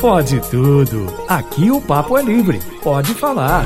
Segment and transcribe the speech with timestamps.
[0.00, 1.06] Pode tudo.
[1.28, 2.60] Aqui o papo é livre.
[2.82, 3.64] Pode falar.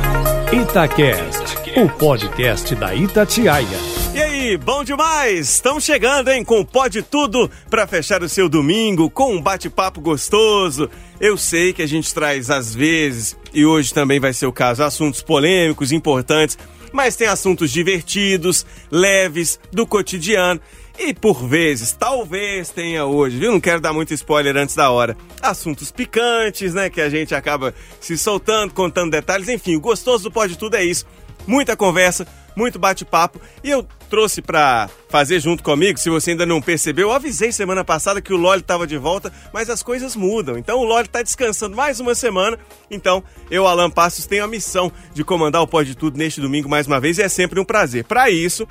[0.52, 3.66] Itacast, o podcast da Itatiaia.
[4.12, 5.48] E aí, bom demais?
[5.48, 10.90] Estamos chegando, hein, com Pode Tudo para fechar o seu domingo com um bate-papo gostoso.
[11.20, 14.82] Eu sei que a gente traz às vezes, e hoje também vai ser o caso,
[14.82, 16.58] assuntos polêmicos, importantes,
[16.92, 20.60] mas tem assuntos divertidos, leves, do cotidiano.
[21.02, 23.50] E por vezes, talvez tenha hoje, viu?
[23.50, 25.16] Não quero dar muito spoiler antes da hora.
[25.40, 26.90] Assuntos picantes, né?
[26.90, 29.48] Que a gente acaba se soltando, contando detalhes.
[29.48, 31.06] Enfim, o gostoso do Pode Tudo é isso.
[31.46, 33.40] Muita conversa, muito bate-papo.
[33.64, 37.82] E eu trouxe para fazer junto comigo, se você ainda não percebeu, eu avisei semana
[37.82, 40.58] passada que o Loli estava de volta, mas as coisas mudam.
[40.58, 42.58] Então o Loli está descansando mais uma semana.
[42.90, 46.86] Então eu, Alan Passos, tenho a missão de comandar o Pode Tudo neste domingo mais
[46.86, 48.04] uma vez e é sempre um prazer.
[48.04, 48.68] Para isso,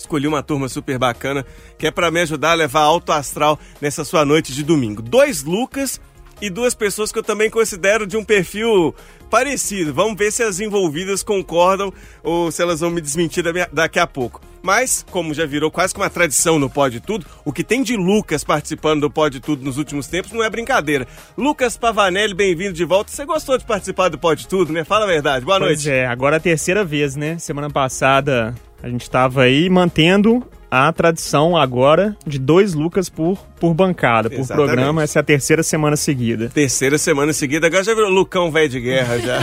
[0.00, 1.44] escolhi uma turma super bacana
[1.78, 5.02] que é para me ajudar a levar alto astral nessa sua noite de domingo.
[5.02, 6.00] Dois Lucas
[6.40, 8.94] e duas pessoas que eu também considero de um perfil
[9.30, 9.92] parecido.
[9.94, 14.40] Vamos ver se as envolvidas concordam ou se elas vão me desmentir daqui a pouco.
[14.62, 17.96] Mas, como já virou quase que uma tradição no Pode Tudo, o que tem de
[17.96, 21.06] Lucas participando do Pode Tudo nos últimos tempos não é brincadeira.
[21.36, 23.10] Lucas Pavanelli, bem-vindo de volta.
[23.10, 24.84] Você gostou de participar do Pode Tudo, né?
[24.84, 25.44] Fala a verdade.
[25.44, 25.90] Boa pois noite.
[25.90, 27.38] é, agora é a terceira vez, né?
[27.38, 33.74] Semana passada a gente estava aí mantendo a tradição agora de dois Lucas por, por
[33.74, 34.66] bancada, por Exatamente.
[34.66, 35.02] programa.
[35.02, 36.48] Essa é a terceira semana seguida.
[36.48, 39.38] Terceira semana seguida, agora já virou Lucão velho de guerra já.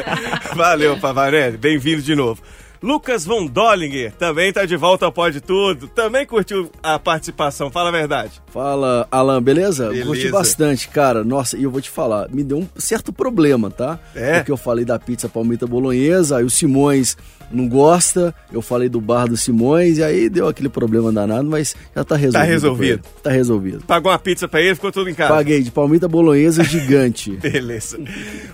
[0.56, 2.40] Valeu, Pavanelli, bem-vindo de novo.
[2.82, 7.90] Lucas Von Dollinger também está de volta ao Pode Tudo, também curtiu a participação, fala
[7.90, 8.40] a verdade.
[8.50, 9.88] Fala, Alan, beleza?
[9.88, 10.06] Beleza.
[10.06, 11.22] Curti bastante, cara.
[11.22, 13.98] Nossa, e eu vou te falar, me deu um certo problema, tá?
[14.14, 14.38] É?
[14.38, 17.18] Porque eu falei da pizza palmita bolonhesa, aí o Simões
[17.50, 21.74] não gosta, eu falei do bar do Simões, e aí deu aquele problema danado, mas
[21.94, 22.48] já tá resolvido.
[22.48, 23.02] resolvido.
[23.02, 23.22] com ele.
[23.22, 23.84] Tá resolvido.
[23.86, 25.34] Pagou uma pizza para ele, ficou tudo em casa.
[25.34, 27.32] Paguei de palmita bolonhesa gigante.
[27.42, 27.98] Beleza.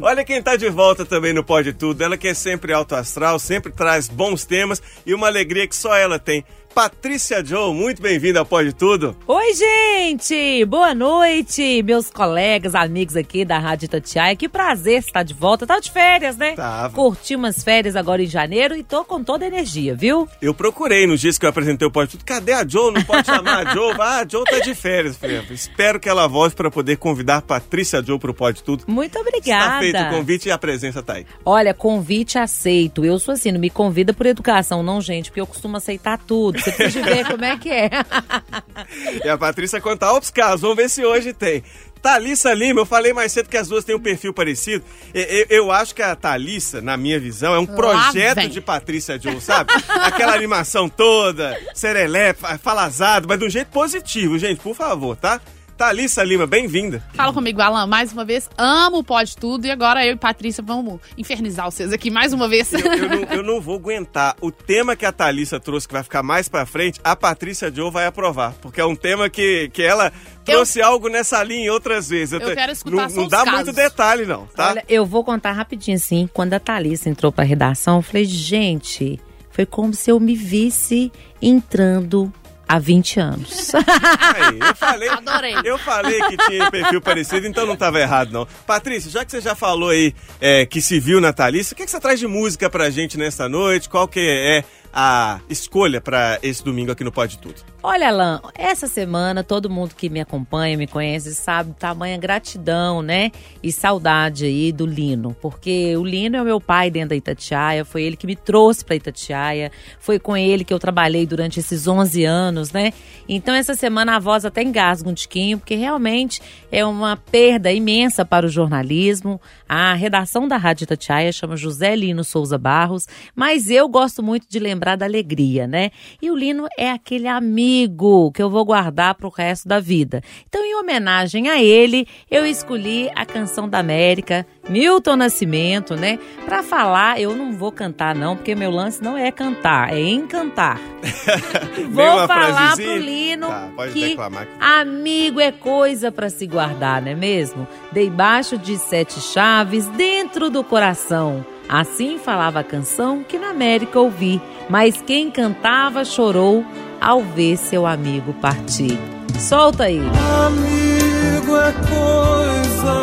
[0.00, 2.02] Olha quem tá de volta também no Pode Tudo.
[2.02, 5.94] Ela que é sempre alto astral, sempre traz bons temas e uma alegria que só
[5.96, 6.44] ela tem.
[6.76, 9.16] Patrícia Joe, muito bem-vinda ao Pode Tudo.
[9.26, 10.62] Oi, gente!
[10.66, 14.36] Boa noite, meus colegas, amigos aqui da Rádio Itatiaia.
[14.36, 15.66] Que prazer estar de volta.
[15.66, 16.52] Tava de férias, né?
[16.54, 16.94] Tava.
[16.94, 20.28] Curti umas férias agora em janeiro e tô com toda a energia, viu?
[20.42, 22.26] Eu procurei nos dias que eu apresentei o Pode Tudo.
[22.26, 22.92] Cadê a Joe?
[22.92, 23.94] Não pode chamar a Joe?
[23.98, 25.42] Ah, a Joe tá de férias, filha.
[25.50, 28.84] Espero que ela volte para poder convidar Patrícia Joe pro Pode Tudo.
[28.86, 29.78] Muito Está obrigada.
[29.78, 31.26] feito o convite e a presença tá aí.
[31.42, 33.02] Olha, convite aceito.
[33.02, 36.65] Eu sou assim, não me convida por educação, não, gente, porque eu costumo aceitar tudo.
[36.66, 37.90] Você precisa ver como é que é.
[39.24, 40.60] E a Patrícia conta altos casos.
[40.60, 41.62] Vamos ver se hoje tem.
[42.02, 44.84] Thalissa Lima, eu falei mais cedo que as duas têm um perfil parecido.
[45.14, 48.48] E- Eu, eu acho que a Thalissa, na minha visão, é um projeto vem.
[48.48, 49.72] de Patrícia Joe, sabe?
[49.88, 55.40] Aquela animação toda, serelé, fa- falazado, mas de um jeito positivo, gente, por favor, tá?
[55.76, 57.04] Thalissa Lima, bem-vinda.
[57.12, 58.48] Fala comigo, Alan, mais uma vez.
[58.56, 62.48] Amo o Pode Tudo e agora eu e Patrícia vamos infernizar vocês aqui mais uma
[62.48, 62.72] vez.
[62.72, 64.34] Eu, eu não, eu não vou aguentar.
[64.40, 67.90] O tema que a Thalissa trouxe, que vai ficar mais pra frente, a Patrícia Joe
[67.90, 68.54] vai aprovar.
[68.62, 70.10] Porque é um tema que, que ela
[70.46, 72.32] trouxe algo nessa linha outras vezes.
[72.32, 73.52] Eu te- quero escutar Não, só não os dá casos.
[73.64, 74.70] muito detalhe, não, tá?
[74.70, 76.26] Olha, eu vou contar rapidinho, assim.
[76.32, 79.20] Quando a Thalissa entrou pra redação, eu falei, gente,
[79.50, 81.12] foi como se eu me visse
[81.42, 82.32] entrando
[82.68, 83.72] há 20 anos.
[83.74, 85.54] Aí, eu falei, Adorei.
[85.64, 88.46] eu falei que tinha perfil parecido, então não estava errado, não.
[88.66, 91.84] Patrícia, já que você já falou aí é, que se viu na Thalissa, o que,
[91.84, 93.88] que você traz de música pra gente nessa noite?
[93.88, 97.56] Qual que é a escolha pra esse domingo aqui no Pode Tudo?
[97.82, 103.30] Olha, Alan, essa semana todo mundo que me acompanha, me conhece, sabe tamanha gratidão, né?
[103.62, 107.84] E saudade aí do Lino, porque o Lino é o meu pai dentro da Itatiaia,
[107.84, 109.70] foi ele que me trouxe para Itatiaia,
[110.00, 112.92] foi com ele que eu trabalhei durante esses 11 anos, né?
[113.28, 116.40] Então essa semana a voz até engasga um tiquinho, porque realmente
[116.72, 119.40] é uma perda imensa para o jornalismo.
[119.68, 124.58] A redação da Rádio Itatiaia chama José Lino Souza Barros, mas eu gosto muito de
[124.58, 125.90] lembrar da alegria, né?
[126.20, 130.22] E o Lino é aquele amigo que eu vou guardar pro resto da vida.
[130.48, 136.18] Então, em homenagem a ele, eu escolhi a canção da América, Milton Nascimento, né?
[136.44, 140.80] Pra falar, eu não vou cantar não, porque meu lance não é cantar, é encantar.
[141.90, 142.88] Vou falar frasezinha?
[142.88, 144.48] pro Lino Tá, que declamar.
[144.60, 147.66] amigo é coisa pra se guardar, não é mesmo?
[147.92, 151.44] Debaixo de sete chaves, dentro do coração.
[151.68, 156.64] Assim falava a canção que na América ouvi, mas quem cantava chorou
[157.00, 158.98] ao ver seu amigo partir.
[159.38, 160.00] Solta aí.
[160.46, 162.96] Amigo é coisa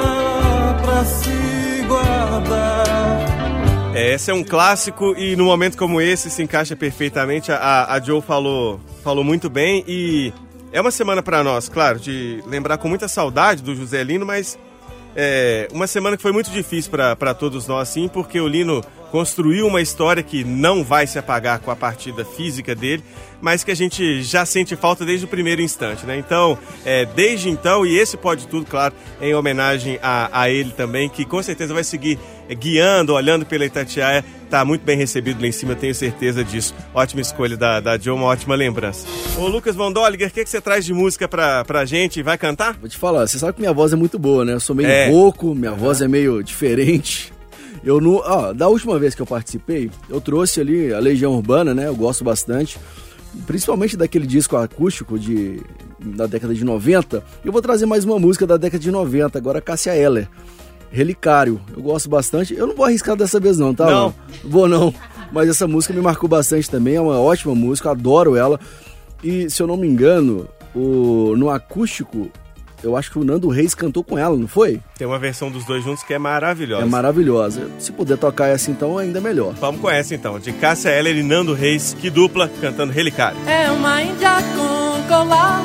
[0.84, 2.84] pra se guardar.
[3.96, 7.52] É, esse é um clássico e no momento como esse se encaixa perfeitamente.
[7.52, 10.34] A, a Joe falou, falou muito bem e
[10.72, 14.58] é uma semana pra nós, claro, de lembrar com muita saudade do José Lino, mas
[15.16, 18.84] É, uma semana que foi muito difícil para todos nós, sim, porque o Lino
[19.14, 23.04] construiu uma história que não vai se apagar com a partida física dele,
[23.40, 26.18] mas que a gente já sente falta desde o primeiro instante, né?
[26.18, 31.08] Então, é, desde então, e esse pode tudo, claro, em homenagem a, a ele também,
[31.10, 32.18] que com certeza vai seguir
[32.58, 36.74] guiando, olhando pela Itatiaia, tá muito bem recebido lá em cima, tenho certeza disso.
[36.92, 39.06] Ótima escolha da, da Joe, uma ótima lembrança.
[39.38, 42.24] Ô Lucas Von Dolliger, o que, que você traz de música pra, pra gente?
[42.24, 42.76] Vai cantar?
[42.80, 44.54] Vou te falar, você sabe que minha voz é muito boa, né?
[44.54, 45.08] Eu sou meio É.
[45.10, 47.33] rouco, minha voz é meio diferente.
[47.84, 51.74] Eu não, ó, da última vez que eu participei, eu trouxe ali a Legião Urbana,
[51.74, 51.88] né?
[51.88, 52.80] Eu gosto bastante,
[53.46, 55.62] principalmente daquele disco acústico de
[56.00, 57.24] da década de 90.
[57.44, 60.28] Eu vou trazer mais uma música da década de 90, agora Cássia Eller.
[60.92, 61.60] Relicário.
[61.76, 62.54] Eu gosto bastante.
[62.54, 63.86] Eu não vou arriscar dessa vez não, tá?
[63.90, 64.14] Não.
[64.44, 64.94] Vou não.
[65.32, 68.60] Mas essa música me marcou bastante também, é uma ótima música, adoro ela.
[69.24, 72.30] E se eu não me engano, o no acústico
[72.84, 74.80] eu acho que o Nando Reis cantou com ela, não foi?
[74.98, 76.84] Tem uma versão dos dois juntos que é maravilhosa.
[76.84, 77.70] É maravilhosa.
[77.80, 79.54] Se puder tocar essa então, ainda melhor.
[79.54, 83.38] Vamos com essa então, de Cássia Eller e Nando Reis, que dupla, cantando Relicário.
[83.48, 85.64] É uma índia com colar,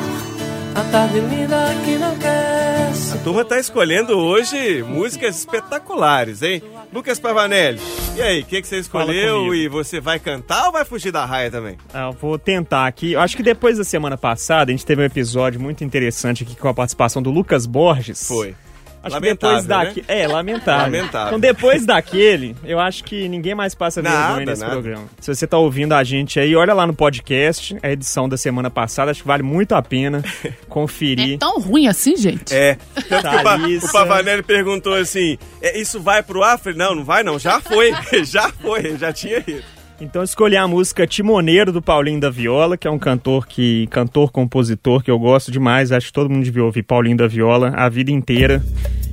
[0.75, 2.89] a tarde linda que não quer.
[3.13, 6.61] A turma tá escolhendo hoje músicas espetaculares, hein?
[6.93, 7.79] Lucas Pavanelli,
[8.15, 11.25] e aí, o que, que você escolheu e você vai cantar ou vai fugir da
[11.25, 11.77] raia também?
[11.93, 13.13] Ah, eu vou tentar aqui.
[13.13, 16.55] Eu acho que depois da semana passada, a gente teve um episódio muito interessante aqui
[16.55, 18.27] com a participação do Lucas Borges.
[18.27, 18.55] Foi.
[19.01, 20.03] Acho Lamentável, que depois daqui...
[20.07, 20.83] É, lamentável.
[20.91, 21.27] Lamentável.
[21.27, 24.73] Então depois daquele, eu acho que ninguém mais passa Nada, vergonha nesse nada.
[24.73, 25.05] programa.
[25.21, 28.69] Se você tá ouvindo a gente aí, olha lá no podcast, a edição da semana
[28.69, 30.21] passada, acho que vale muito a pena
[30.67, 31.35] conferir.
[31.35, 32.53] É tão ruim assim, gente?
[32.53, 32.77] É.
[33.09, 33.87] Que o, Pa- Thalissa.
[33.87, 36.59] o Pavanelli perguntou assim: "É, isso vai pro ar?
[36.59, 37.91] Falei, não, não vai não, já foi.
[38.23, 39.63] já foi, já tinha ido.
[40.01, 44.31] Então escolhi a música Timoneiro do Paulinho da Viola, que é um cantor que cantor
[44.31, 47.89] compositor que eu gosto demais, acho que todo mundo devia ouvir Paulinho da Viola a
[47.89, 48.63] vida inteira.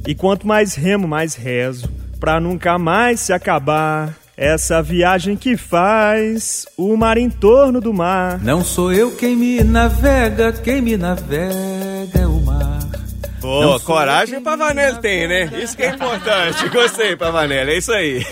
[0.07, 1.91] E quanto mais remo, mais rezo,
[2.21, 8.39] pra nunca mais se acabar essa viagem que faz o mar em torno do mar.
[8.43, 11.76] Não sou eu quem me navega, quem me navega.
[13.85, 15.51] Coragem o Pavanelli tem, né?
[15.63, 16.69] Isso que é importante.
[16.71, 18.25] Gostei, Pavanelli, é isso aí.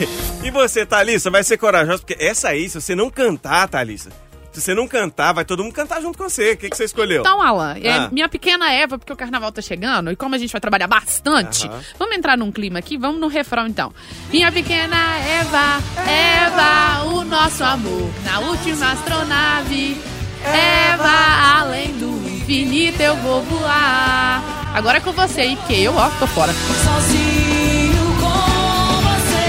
[0.43, 4.11] E você, Thalissa, vai ser corajosa, porque essa aí, se você não cantar, Thalissa,
[4.53, 6.53] se você não cantar, vai todo mundo cantar junto com você.
[6.53, 7.21] O que, que você escolheu?
[7.23, 8.09] Então, Alan, é Ah.
[8.13, 11.67] minha pequena Eva, porque o carnaval tá chegando e como a gente vai trabalhar bastante,
[11.67, 11.81] Aham.
[11.99, 13.93] vamos entrar num clima aqui, vamos no refrão então.
[14.31, 19.97] Minha pequena Eva, Eva, o nosso amor na última astronave.
[20.45, 24.43] Eva, além do infinito eu vou voar.
[24.75, 26.53] Agora é com você aí, porque eu, ó, tô fora.
[26.53, 29.45] Sozinho com você,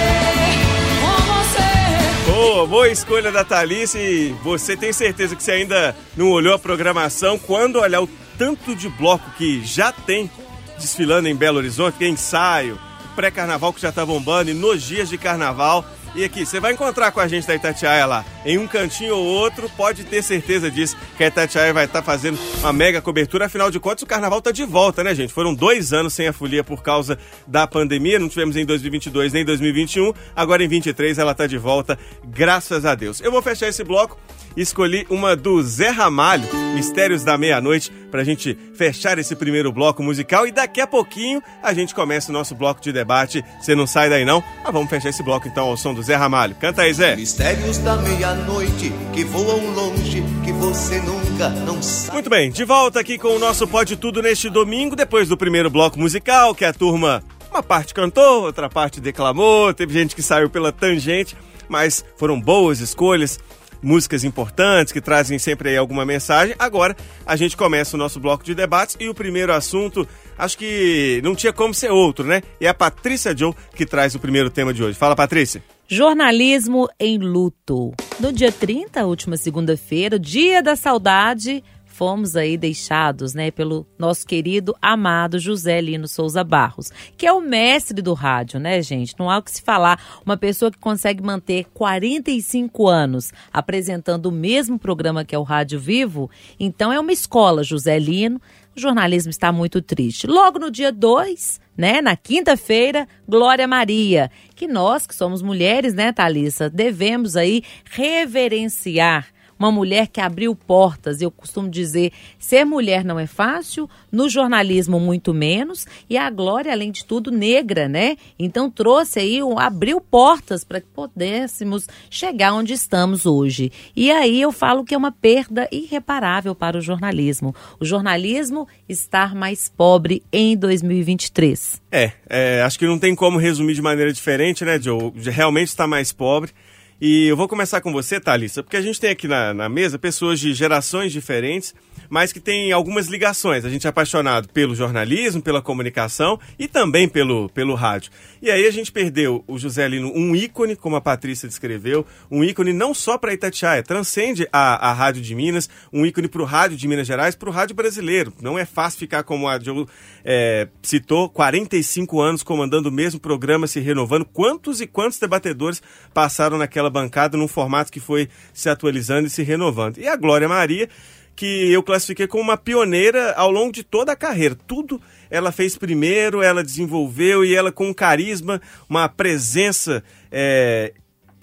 [1.02, 2.32] com você.
[2.32, 6.60] Boa, boa escolha da Thalissa e você tem certeza que você ainda não olhou a
[6.60, 10.30] programação quando olhar o tanto de bloco que já tem
[10.78, 12.80] desfilando em Belo Horizonte, que é ensaio,
[13.16, 15.86] pré-carnaval que já tá bombando e nos dias de carnaval.
[16.16, 19.26] E aqui, você vai encontrar com a gente da Itatiaia lá, em um cantinho ou
[19.26, 23.48] outro, pode ter certeza disso, que a Itatiaia vai estar fazendo uma mega cobertura.
[23.48, 25.34] Afinal de contas, o carnaval tá de volta, né, gente?
[25.34, 29.42] Foram dois anos sem a folia por causa da pandemia, não tivemos em 2022 nem
[29.42, 33.20] em 2021, agora em 23 ela tá de volta, graças a Deus.
[33.20, 34.18] Eu vou fechar esse bloco
[34.56, 40.48] escolhi uma do Zé Ramalho, Mistérios da Meia-Noite, pra gente fechar esse primeiro bloco musical
[40.48, 43.44] e daqui a pouquinho a gente começa o nosso bloco de debate.
[43.60, 44.44] Você não sai daí não?
[44.64, 46.56] Mas vamos fechar esse bloco então ao som do Zé Ramalho.
[46.56, 47.16] Canta aí, Zé.
[47.16, 52.14] Mistérios da meia-noite que voam longe, que você nunca não sabe.
[52.14, 55.70] Muito bem, de volta aqui com o nosso Pode Tudo neste domingo, depois do primeiro
[55.70, 60.50] bloco musical, que a turma, uma parte cantou, outra parte declamou, teve gente que saiu
[60.50, 61.36] pela tangente,
[61.68, 63.40] mas foram boas escolhas,
[63.82, 66.56] músicas importantes que trazem sempre aí alguma mensagem.
[66.58, 71.22] Agora a gente começa o nosso bloco de debates e o primeiro assunto, acho que
[71.24, 72.42] não tinha como ser outro, né?
[72.60, 74.98] E é a Patrícia Joe que traz o primeiro tema de hoje.
[74.98, 75.64] Fala, Patrícia.
[75.88, 77.94] Jornalismo em luto.
[78.20, 81.64] No dia 30, última segunda-feira, dia da saudade,
[81.96, 87.40] fomos aí deixados, né, pelo nosso querido, amado José Lino Souza Barros, que é o
[87.40, 89.16] mestre do rádio, né, gente?
[89.18, 89.98] Não há o que se falar.
[90.26, 95.80] Uma pessoa que consegue manter 45 anos apresentando o mesmo programa que é o Rádio
[95.80, 98.42] Vivo, então é uma escola, José Lino.
[98.76, 100.28] O jornalismo está muito triste.
[100.28, 106.12] Logo no dia 2, né, na quinta-feira, Glória Maria, que nós que somos mulheres, né,
[106.12, 111.22] Thalissa, devemos aí reverenciar uma mulher que abriu portas.
[111.22, 116.72] Eu costumo dizer, ser mulher não é fácil, no jornalismo muito menos, e a Glória,
[116.72, 118.18] além de tudo, negra, né?
[118.38, 123.72] Então trouxe aí, um, abriu portas para que pudéssemos chegar onde estamos hoje.
[123.96, 127.56] E aí eu falo que é uma perda irreparável para o jornalismo.
[127.80, 131.82] O jornalismo estar mais pobre em 2023.
[131.92, 135.14] É, é, acho que não tem como resumir de maneira diferente, né, Joe?
[135.16, 136.52] Realmente está mais pobre.
[137.00, 140.00] E eu vou começar com você, Thalissa, porque a gente tem aqui na, na mesa
[140.00, 141.76] pessoas de gerações diferentes,
[142.10, 143.66] mas que têm algumas ligações.
[143.66, 148.12] A gente é apaixonado pelo jornalismo, pela comunicação e também pelo, pelo rádio.
[148.42, 152.44] E aí a gente perdeu o José Lino, um ícone, como a Patrícia descreveu, um
[152.44, 156.46] ícone não só para Itatiaia, transcende a, a Rádio de Minas, um ícone para o
[156.46, 158.34] rádio de Minas Gerais, para o rádio brasileiro.
[158.42, 159.86] Não é fácil ficar, como a Joe
[160.24, 164.26] é, citou, 45 anos comandando o mesmo programa, se renovando.
[164.26, 165.82] Quantos e quantos debatedores
[166.14, 169.98] passaram naquela bancada num formato que foi se atualizando e se renovando?
[169.98, 170.90] E a Glória Maria
[171.36, 174.56] que eu classifiquei como uma pioneira ao longo de toda a carreira.
[174.68, 180.94] Tudo ela fez primeiro, ela desenvolveu e ela com um carisma, uma presença é,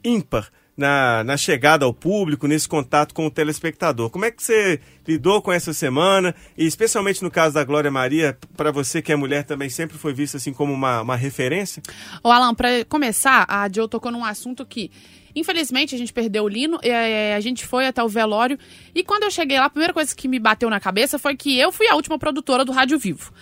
[0.05, 4.11] ímpar na, na chegada ao público, nesse contato com o telespectador.
[4.11, 6.35] Como é que você lidou com essa semana?
[6.57, 10.13] E especialmente no caso da Glória Maria, para você que é mulher também sempre foi
[10.13, 11.83] vista assim como uma, uma referência?
[12.23, 14.91] Ô Alan, para começar, a Joe tocou num assunto que
[15.35, 16.79] Infelizmente, a gente perdeu o Lino,
[17.35, 18.59] a gente foi até o velório.
[18.95, 21.59] E quando eu cheguei lá, a primeira coisa que me bateu na cabeça foi que
[21.59, 23.33] eu fui a última produtora do Rádio Vivo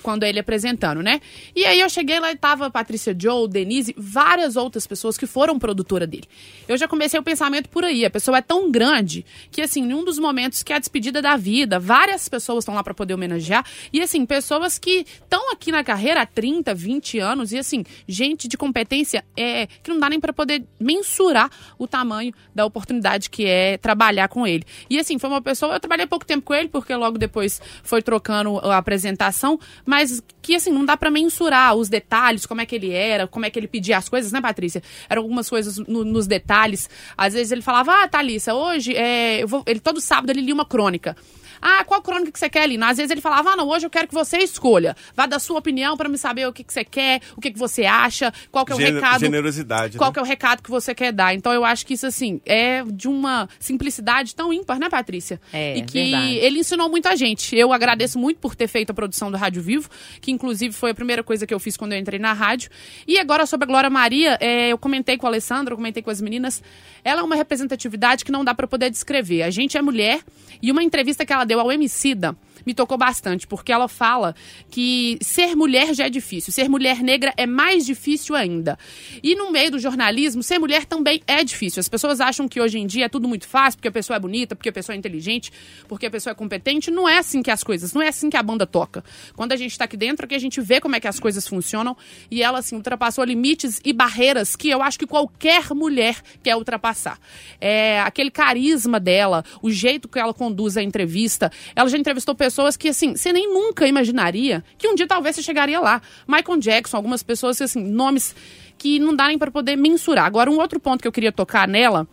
[0.00, 1.20] quando ele apresentando, né?
[1.54, 5.58] E aí eu cheguei lá e tava Patrícia Joe, Denise, várias outras pessoas que foram
[5.58, 6.24] produtora dele.
[6.68, 8.04] Eu já comecei o pensamento por aí.
[8.04, 11.20] A pessoa é tão grande que, assim, em um dos momentos que é a despedida
[11.20, 13.64] da vida, várias pessoas estão lá para poder homenagear.
[13.92, 17.52] E, assim, pessoas que estão aqui na carreira há 30, 20 anos.
[17.52, 22.32] E, assim, gente de competência é que não dá nem para poder mensurar o tamanho
[22.54, 24.64] da oportunidade que é trabalhar com ele.
[24.88, 25.74] E, assim, foi uma pessoa.
[25.74, 30.54] Eu trabalhei pouco tempo com ele, porque logo depois foi trocando a apresentação mas que
[30.54, 33.58] assim, não dá para mensurar os detalhes, como é que ele era, como é que
[33.58, 34.82] ele pedia as coisas, né, Patrícia?
[35.08, 36.88] Eram algumas coisas no, nos detalhes.
[37.16, 41.16] Às vezes ele falava, ah, Thalissa, hoje, é, ele todo sábado ele lia uma crônica.
[41.62, 42.88] Ah, qual crônica que você quer, Lina?
[42.88, 44.96] Às vezes ele falava, ah, não, hoje eu quero que você escolha.
[45.14, 47.58] Vá da sua opinião para me saber o que, que você quer, o que, que
[47.58, 49.20] você acha, qual que é o Gen recado.
[49.20, 49.96] Generosidade.
[49.96, 50.14] Qual né?
[50.14, 51.34] que é o recado que você quer dar.
[51.34, 55.40] Então eu acho que isso, assim, é de uma simplicidade tão ímpar, né, Patrícia?
[55.52, 56.34] É, E que verdade.
[56.34, 57.56] ele ensinou muita gente.
[57.56, 59.88] Eu agradeço muito por ter feito a produção do Rádio Vivo,
[60.20, 62.70] que inclusive foi a primeira coisa que eu fiz quando eu entrei na rádio.
[63.06, 66.10] E agora sobre a Glória Maria, é, eu comentei com a Alessandra, eu comentei com
[66.10, 66.62] as meninas.
[67.04, 69.42] Ela é uma representatividade que não dá para poder descrever.
[69.42, 70.20] A gente é mulher
[70.60, 74.34] e uma entrevista que ela deu ao Emicida me tocou bastante, porque ela fala
[74.70, 78.78] que ser mulher já é difícil, ser mulher negra é mais difícil ainda.
[79.22, 81.80] E no meio do jornalismo, ser mulher também é difícil.
[81.80, 84.20] As pessoas acham que hoje em dia é tudo muito fácil, porque a pessoa é
[84.20, 85.52] bonita, porque a pessoa é inteligente,
[85.88, 86.90] porque a pessoa é competente.
[86.90, 89.04] Não é assim que as coisas, não é assim que a banda toca.
[89.34, 91.18] Quando a gente tá aqui dentro, é que a gente vê como é que as
[91.18, 91.96] coisas funcionam.
[92.30, 97.18] E ela, assim, ultrapassou limites e barreiras que eu acho que qualquer mulher quer ultrapassar.
[97.60, 101.50] É, aquele carisma dela, o jeito que ela conduz a entrevista.
[101.74, 105.42] Ela já entrevistou pessoas que, assim, você nem nunca imaginaria que um dia talvez você
[105.42, 106.00] chegaria lá.
[106.26, 108.34] Michael Jackson, algumas pessoas, assim, nomes
[108.78, 110.26] que não dá nem para poder mensurar.
[110.26, 112.06] Agora, um outro ponto que eu queria tocar nela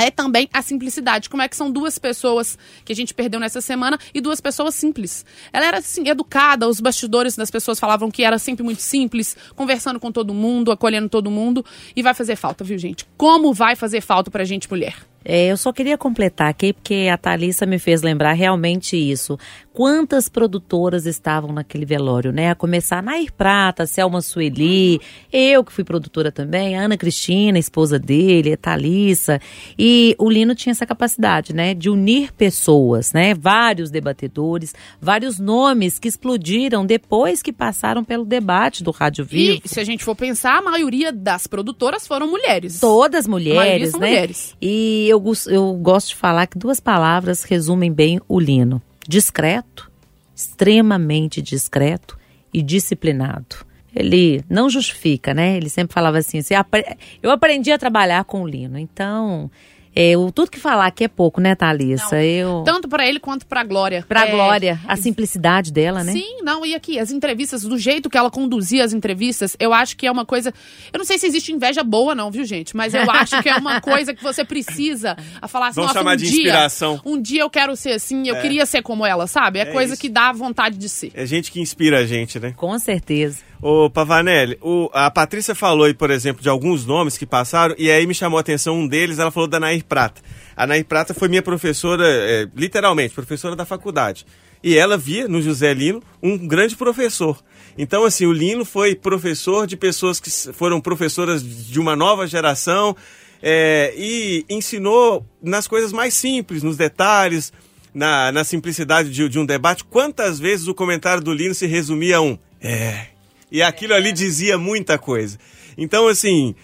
[0.00, 1.28] é também a simplicidade.
[1.28, 4.74] Como é que são duas pessoas que a gente perdeu nessa semana e duas pessoas
[4.74, 5.26] simples.
[5.52, 10.00] Ela era assim, educada, os bastidores das pessoas falavam que era sempre muito simples, conversando
[10.00, 11.62] com todo mundo, acolhendo todo mundo.
[11.94, 13.06] E vai fazer falta, viu, gente?
[13.16, 15.09] Como vai fazer falta pra gente mulher?
[15.24, 19.38] É, eu só queria completar aqui, porque a Thalissa me fez lembrar realmente isso.
[19.72, 22.50] Quantas produtoras estavam naquele velório, né?
[22.50, 25.00] A começar Nair Prata, Selma Sueli,
[25.32, 29.40] eu que fui produtora também, a Ana Cristina, esposa dele, a Thalissa.
[29.78, 31.72] E o Lino tinha essa capacidade, né?
[31.72, 33.32] De unir pessoas, né?
[33.32, 39.62] Vários debatedores, vários nomes que explodiram depois que passaram pelo debate do Rádio Vivo.
[39.64, 42.80] E se a gente for pensar, a maioria das produtoras foram mulheres.
[42.80, 43.98] Todas mulheres, né?
[43.98, 44.56] mulheres.
[44.60, 49.90] E eu, eu gosto de falar que duas palavras resumem bem o Lino: discreto,
[50.34, 52.16] extremamente discreto
[52.54, 53.56] e disciplinado.
[53.92, 55.56] Ele não justifica, né?
[55.56, 59.50] Ele sempre falava assim: "Você apre- eu aprendi a trabalhar com o Lino, então
[59.94, 62.16] é, o, tudo que falar aqui é pouco, né, Thalissa?
[62.16, 62.22] Não.
[62.22, 62.62] Eu.
[62.64, 64.04] Tanto pra ele quanto pra Glória.
[64.08, 66.12] Pra É, Glória, a simplicidade dela, né?
[66.12, 69.96] Sim, não, e aqui, as entrevistas, do jeito que ela conduzia as entrevistas, eu acho
[69.96, 70.52] que é uma coisa.
[70.92, 72.76] Eu não sei se existe inveja boa, não, viu, gente?
[72.76, 75.98] Mas eu acho que é uma coisa que você precisa a falar assim, Vamos nossa,
[76.00, 77.00] chamar um de dia, inspiração.
[77.04, 79.58] Um dia eu quero ser assim, eu queria ser como ela, sabe?
[79.58, 80.00] É, É coisa isso.
[80.00, 81.10] que dá vontade de ser.
[81.14, 82.52] É gente que inspira a gente, né?
[82.56, 83.49] Com certeza.
[83.62, 87.90] Ô, Pavanelli, o- a Patrícia falou aí, por exemplo, de alguns nomes que passaram, e
[87.90, 90.22] aí me chamou a atenção um deles, ela falou da Nair Prata.
[90.56, 94.24] A Nair Prata foi minha professora, é, literalmente, professora da faculdade.
[94.62, 97.38] E ela via no José Lino um grande professor.
[97.76, 102.96] Então, assim, o Lino foi professor de pessoas que foram professoras de uma nova geração
[103.42, 107.52] é, e ensinou nas coisas mais simples, nos detalhes,
[107.94, 109.84] na, na simplicidade de, de um debate.
[109.84, 113.06] Quantas vezes o comentário do Lino se resumia a um é.
[113.50, 115.38] E aquilo ali dizia muita coisa.
[115.76, 116.54] Então, assim,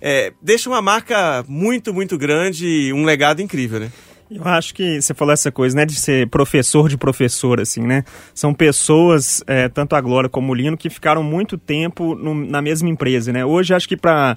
[0.00, 3.90] é, deixa uma marca muito, muito grande e um legado incrível, né?
[4.28, 8.02] Eu acho que você falou essa coisa, né, de ser professor de professor, assim, né?
[8.34, 12.60] São pessoas, é, tanto a Glória como o Lino, que ficaram muito tempo no- na
[12.60, 13.44] mesma empresa, né?
[13.44, 14.36] Hoje, acho que para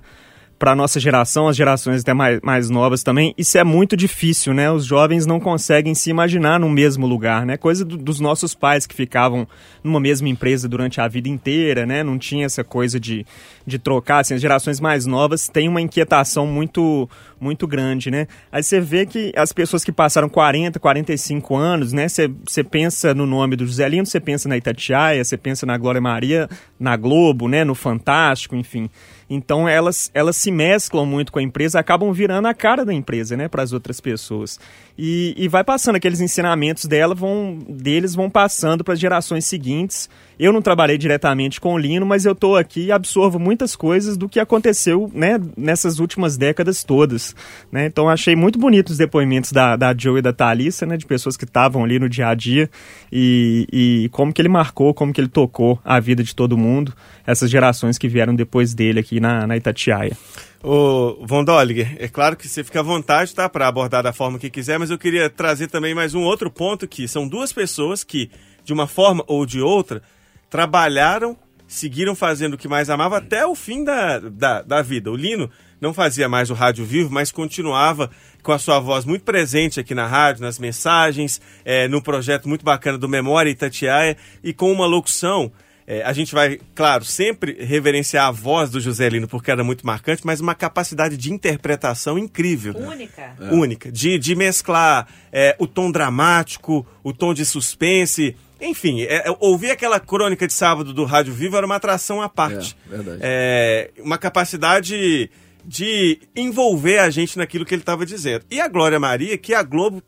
[0.60, 4.70] para nossa geração, as gerações até mais, mais novas também, isso é muito difícil, né?
[4.70, 7.56] Os jovens não conseguem se imaginar no mesmo lugar, né?
[7.56, 9.48] Coisa do- dos nossos pais que ficavam
[9.82, 12.04] numa mesma empresa durante a vida inteira, né?
[12.04, 13.26] Não tinha essa coisa de,
[13.66, 17.10] de trocar, assim, as gerações mais novas têm uma inquietação muito
[17.42, 18.28] muito grande, né?
[18.52, 22.10] Aí você vê que as pessoas que passaram 40, 45 anos, né?
[22.10, 25.78] Você você pensa no nome do José Lino, você pensa na Itatiaia, você pensa na
[25.78, 27.64] Glória Maria, na Globo, né?
[27.64, 28.90] No Fantástico, enfim.
[29.30, 33.38] Então elas, elas se mesclam muito com a empresa, acabam virando a cara da empresa,
[33.38, 34.60] né, para as outras pessoas.
[35.02, 40.10] E, e vai passando aqueles ensinamentos dela, vão, deles vão passando para as gerações seguintes.
[40.38, 44.18] Eu não trabalhei diretamente com o Lino, mas eu estou aqui e absorvo muitas coisas
[44.18, 47.34] do que aconteceu, né, nessas últimas décadas todas.
[47.72, 47.86] Né?
[47.86, 51.38] Então achei muito bonitos os depoimentos da, da Joe e da Thalissa, né, de pessoas
[51.38, 52.70] que estavam ali no dia a dia
[53.10, 56.94] e, e como que ele marcou, como que ele tocou a vida de todo mundo,
[57.26, 60.18] essas gerações que vieram depois dele aqui na, na Itatiaia.
[60.62, 64.38] Ô, Von Dolliger, é claro que você fica à vontade, tá, para abordar da forma
[64.38, 68.04] que quiser, mas eu queria trazer também mais um outro ponto que são duas pessoas
[68.04, 68.30] que,
[68.66, 70.02] de uma forma ou de outra,
[70.50, 75.10] trabalharam, seguiram fazendo o que mais amava até o fim da, da, da vida.
[75.10, 75.50] O Lino
[75.80, 78.12] não fazia mais o rádio vivo, mas continuava
[78.44, 82.66] com a sua voz muito presente aqui na rádio, nas mensagens, é, no projeto muito
[82.66, 85.54] bacana do Memória Itatiaia e com uma locução
[85.92, 89.84] é, a gente vai, claro, sempre reverenciar a voz do José Lino porque era muito
[89.84, 92.76] marcante, mas uma capacidade de interpretação incrível.
[92.78, 93.36] Única.
[93.52, 93.92] Única.
[93.92, 98.36] De, de mesclar é, o tom dramático, o tom de suspense.
[98.62, 102.30] Enfim, é, é, ouvir aquela crônica de sábado do Rádio Vivo era uma atração à
[102.30, 102.78] parte.
[102.86, 103.20] É, verdade.
[103.24, 105.32] É, uma capacidade
[105.66, 108.46] de envolver a gente naquilo que ele estava dizendo.
[108.52, 110.04] E a Glória Maria, que a Globo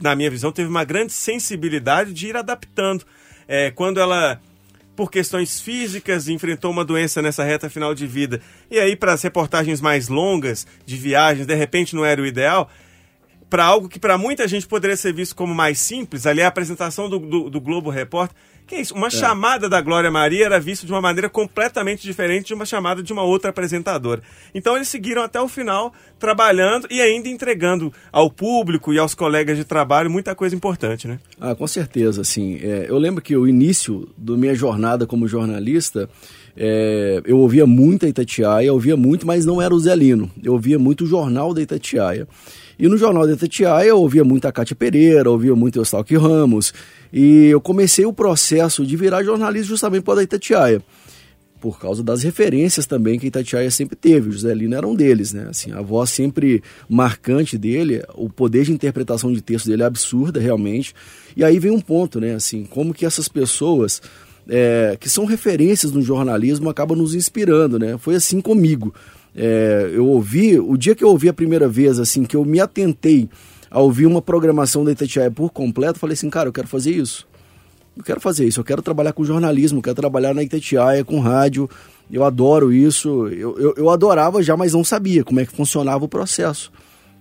[0.00, 3.04] na minha visão, teve uma grande sensibilidade de ir adaptando.
[3.46, 4.40] É, quando ela,
[5.00, 8.38] por questões físicas, enfrentou uma doença nessa reta final de vida,
[8.70, 12.68] e aí para as reportagens mais longas, de viagens, de repente não era o ideal,
[13.48, 17.08] para algo que para muita gente poderia ser visto como mais simples, ali a apresentação
[17.08, 18.36] do, do, do Globo Repórter,
[18.70, 22.46] que é isso, uma chamada da Glória Maria era vista de uma maneira completamente diferente
[22.46, 24.22] de uma chamada de uma outra apresentadora.
[24.54, 29.58] Então eles seguiram até o final, trabalhando e ainda entregando ao público e aos colegas
[29.58, 31.18] de trabalho muita coisa importante, né?
[31.40, 32.60] Ah, com certeza, assim.
[32.62, 36.08] É, eu lembro que o início da minha jornada como jornalista,
[36.56, 40.30] é, eu ouvia muito a Itatiaia, eu ouvia muito, mas não era o Zé Lino.
[40.40, 42.28] Eu ouvia muito o jornal da Itatiaia.
[42.80, 46.16] E no Jornal da Itatiaia eu ouvia muito a Cátia Pereira, ouvia muito o Eustalque
[46.16, 46.72] Ramos.
[47.12, 50.82] E eu comecei o processo de virar jornalista justamente por da Itatiaia.
[51.60, 54.30] Por causa das referências também que a Itatiaia sempre teve.
[54.30, 55.48] O José Lino era um deles, né?
[55.50, 60.40] Assim, a voz sempre marcante dele, o poder de interpretação de texto dele é absurda,
[60.40, 60.94] realmente.
[61.36, 62.34] E aí vem um ponto, né?
[62.34, 64.00] Assim, como que essas pessoas
[64.48, 67.98] é, que são referências no jornalismo acabam nos inspirando, né?
[67.98, 68.94] Foi assim comigo.
[69.34, 72.60] É, eu ouvi, o dia que eu ouvi a primeira vez, assim, que eu me
[72.60, 73.28] atentei
[73.70, 77.28] a ouvir uma programação da Itatiaia por completo, falei assim, cara, eu quero fazer isso.
[77.96, 81.68] Eu quero fazer isso, eu quero trabalhar com jornalismo, quero trabalhar na Itatiaia, com rádio,
[82.10, 86.04] eu adoro isso, eu, eu, eu adorava já, mas não sabia como é que funcionava
[86.04, 86.72] o processo.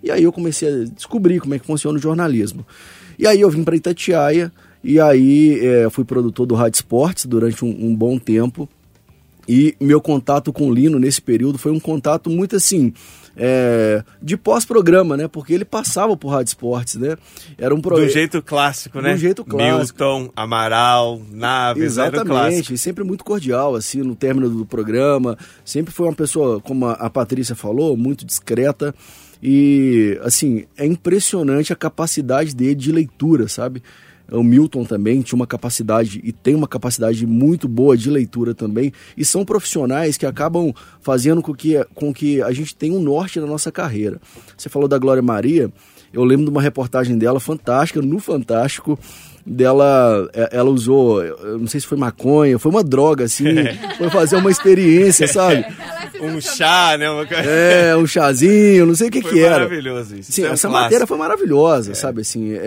[0.02, 2.66] E aí eu comecei a descobrir como é que funciona o jornalismo.
[3.18, 4.52] E aí eu vim para Itatiaia,
[4.84, 8.68] e aí é, fui produtor do Rádio Esportes durante um, um bom tempo,
[9.52, 12.94] e meu contato com o Lino nesse período foi um contato muito assim,
[13.36, 15.28] é, de pós-programa, né?
[15.28, 17.18] Porque ele passava por Rádio Esportes, né?
[17.58, 19.14] Era um Do jeito clássico, né?
[19.14, 20.04] Do jeito clássico.
[20.04, 21.82] Milton, Amaral, Naves.
[21.82, 25.36] Exatamente, e sempre muito cordial, assim, no término do programa.
[25.66, 28.94] Sempre foi uma pessoa, como a Patrícia falou, muito discreta.
[29.42, 33.82] E, assim, é impressionante a capacidade dele de leitura, sabe?
[34.32, 38.92] O Milton também tinha uma capacidade e tem uma capacidade muito boa de leitura também.
[39.18, 43.40] E são profissionais que acabam fazendo com que, com que a gente tenha um norte
[43.40, 44.20] na nossa carreira.
[44.58, 45.72] Você falou da Glória Maria,
[46.12, 48.98] eu lembro de uma reportagem dela fantástica, no Fantástico,
[49.46, 53.46] dela, é, ela usou, eu não sei se foi maconha, foi uma droga, assim,
[53.98, 55.66] foi fazer uma experiência, sabe?
[56.22, 57.10] Um chá, né?
[57.10, 57.24] Uma...
[57.24, 59.52] É, um chazinho, não sei o que Foi que era.
[59.60, 60.34] maravilhoso isso.
[60.34, 60.84] Sim, é um essa clássico.
[60.84, 62.58] matéria foi maravilhosa, sabe, assim, é,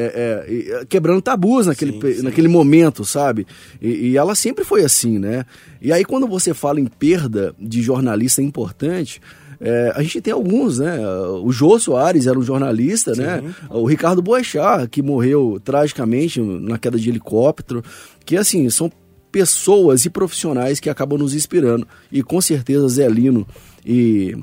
[0.48, 3.46] é, e, quebrando tabus naquele, pe- naquele momento, sabe?
[3.78, 5.44] E, e ela sempre foi assim, né?
[5.82, 9.20] E aí quando você fala em perda de jornalista importante,
[9.64, 10.98] é, a gente tem alguns, né?
[11.40, 13.42] O Jô Soares era um jornalista, né?
[13.70, 17.82] O Ricardo Boechat, que morreu tragicamente na queda de helicóptero,
[18.26, 18.90] que assim, são
[19.30, 21.86] pessoas e profissionais que acabam nos inspirando.
[22.10, 23.46] E com certeza Zé Lino
[23.86, 24.36] e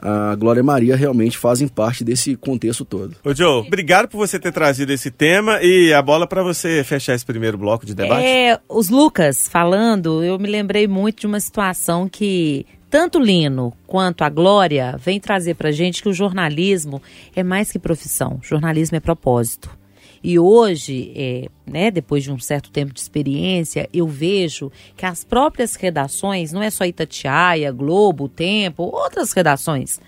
[0.00, 3.16] a Glória Maria realmente fazem parte desse contexto todo.
[3.24, 7.14] Ô, Joe, obrigado por você ter trazido esse tema e a bola para você fechar
[7.14, 8.24] esse primeiro bloco de debate.
[8.24, 14.22] É, os Lucas falando, eu me lembrei muito de uma situação que tanto Lino quanto
[14.22, 17.02] a Glória vem trazer pra gente que o jornalismo
[17.34, 19.76] é mais que profissão, jornalismo é propósito.
[20.22, 25.22] E hoje, é, né, depois de um certo tempo de experiência, eu vejo que as
[25.22, 30.00] próprias redações, não é só Itatiaia, Globo, Tempo, outras redações,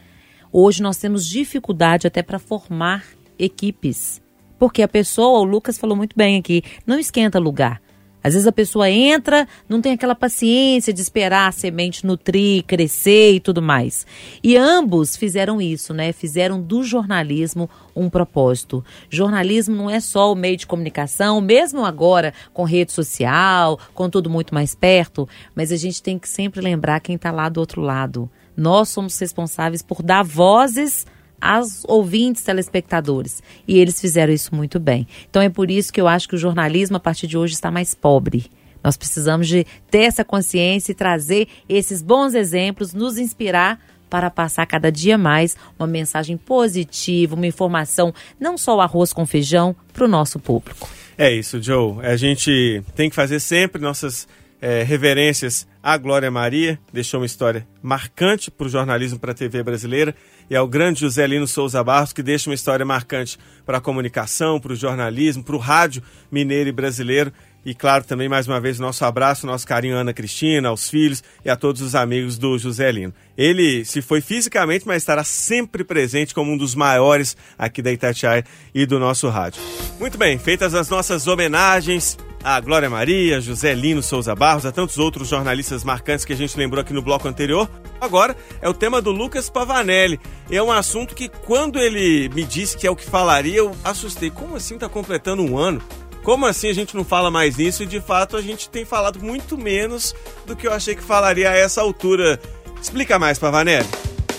[0.52, 3.04] hoje nós temos dificuldade até para formar
[3.38, 4.20] equipes.
[4.58, 7.80] Porque a pessoa, o Lucas falou muito bem aqui, não esquenta lugar.
[8.22, 13.34] Às vezes a pessoa entra, não tem aquela paciência de esperar a semente nutrir, crescer
[13.34, 14.06] e tudo mais.
[14.42, 16.12] E ambos fizeram isso, né?
[16.12, 18.84] Fizeram do jornalismo um propósito.
[19.08, 24.30] Jornalismo não é só o meio de comunicação, mesmo agora com rede social, com tudo
[24.30, 27.80] muito mais perto, mas a gente tem que sempre lembrar quem está lá do outro
[27.80, 28.30] lado.
[28.56, 31.06] Nós somos responsáveis por dar vozes
[31.40, 33.42] aos ouvintes, telespectadores.
[33.66, 35.06] E eles fizeram isso muito bem.
[35.28, 37.70] Então é por isso que eu acho que o jornalismo, a partir de hoje, está
[37.70, 38.50] mais pobre.
[38.82, 44.66] Nós precisamos de ter essa consciência e trazer esses bons exemplos, nos inspirar para passar
[44.66, 50.04] cada dia mais uma mensagem positiva, uma informação, não só o arroz com feijão, para
[50.04, 50.88] o nosso público.
[51.16, 52.04] É isso, Joe.
[52.04, 54.26] A gente tem que fazer sempre nossas
[54.60, 56.78] é, reverências à Glória Maria.
[56.92, 60.14] Deixou uma história marcante para o jornalismo, para a TV brasileira.
[60.50, 64.58] E ao grande José Lino Souza Barros, que deixa uma história marcante para a comunicação,
[64.58, 67.32] para o jornalismo, para o rádio mineiro e brasileiro.
[67.64, 71.22] E claro, também mais uma vez nosso abraço, nosso carinho à Ana Cristina, aos filhos
[71.44, 73.14] e a todos os amigos do José Lino.
[73.38, 78.44] Ele se foi fisicamente, mas estará sempre presente como um dos maiores aqui da Itatiaia
[78.74, 79.62] e do nosso rádio.
[80.00, 84.96] Muito bem, feitas as nossas homenagens a Glória Maria, José Lino Souza Barros, a tantos
[84.96, 87.70] outros jornalistas marcantes que a gente lembrou aqui no bloco anterior.
[88.00, 90.18] Agora é o tema do Lucas Pavanelli.
[90.50, 94.30] É um assunto que quando ele me disse que é o que falaria, eu assustei.
[94.30, 95.82] Como assim tá completando um ano?
[96.22, 97.82] Como assim a gente não fala mais nisso?
[97.82, 100.14] E de fato a gente tem falado muito menos
[100.46, 102.40] do que eu achei que falaria a essa altura.
[102.80, 103.88] Explica mais, Pavanelli.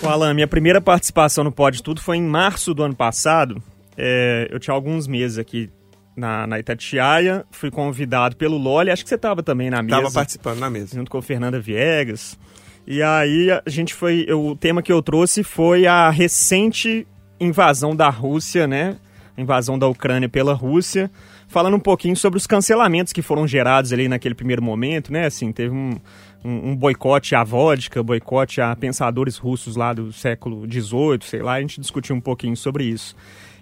[0.04, 3.62] O Alan, minha primeira participação no Pode Tudo foi em março do ano passado.
[3.96, 5.70] É, eu tinha alguns meses aqui
[6.16, 9.98] na, na Itatiaia, fui convidado pelo Loli, acho que você estava também na mesa.
[9.98, 10.96] Estava participando na mesa.
[10.96, 12.38] Junto com a Fernanda Viegas.
[12.86, 14.26] E aí a gente foi.
[14.32, 17.08] o tema que eu trouxe foi a recente
[17.40, 18.98] invasão da Rússia, né?
[19.38, 21.10] A invasão da Ucrânia pela Rússia.
[21.48, 25.26] Falando um pouquinho sobre os cancelamentos que foram gerados ali naquele primeiro momento, né?
[25.26, 25.98] Assim, teve um,
[26.44, 31.54] um, um boicote à vodka, boicote a pensadores russos lá do século XVIII, sei lá.
[31.54, 33.16] A gente discutiu um pouquinho sobre isso.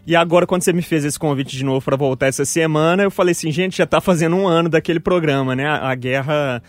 [0.05, 3.11] E agora, quando você me fez esse convite de novo para voltar essa semana, eu
[3.11, 5.67] falei assim, gente, já tá fazendo um ano daquele programa, né?
[5.67, 6.63] A, a guerra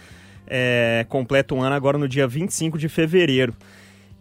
[0.51, 3.55] é, completa um ano agora no dia 25 de fevereiro.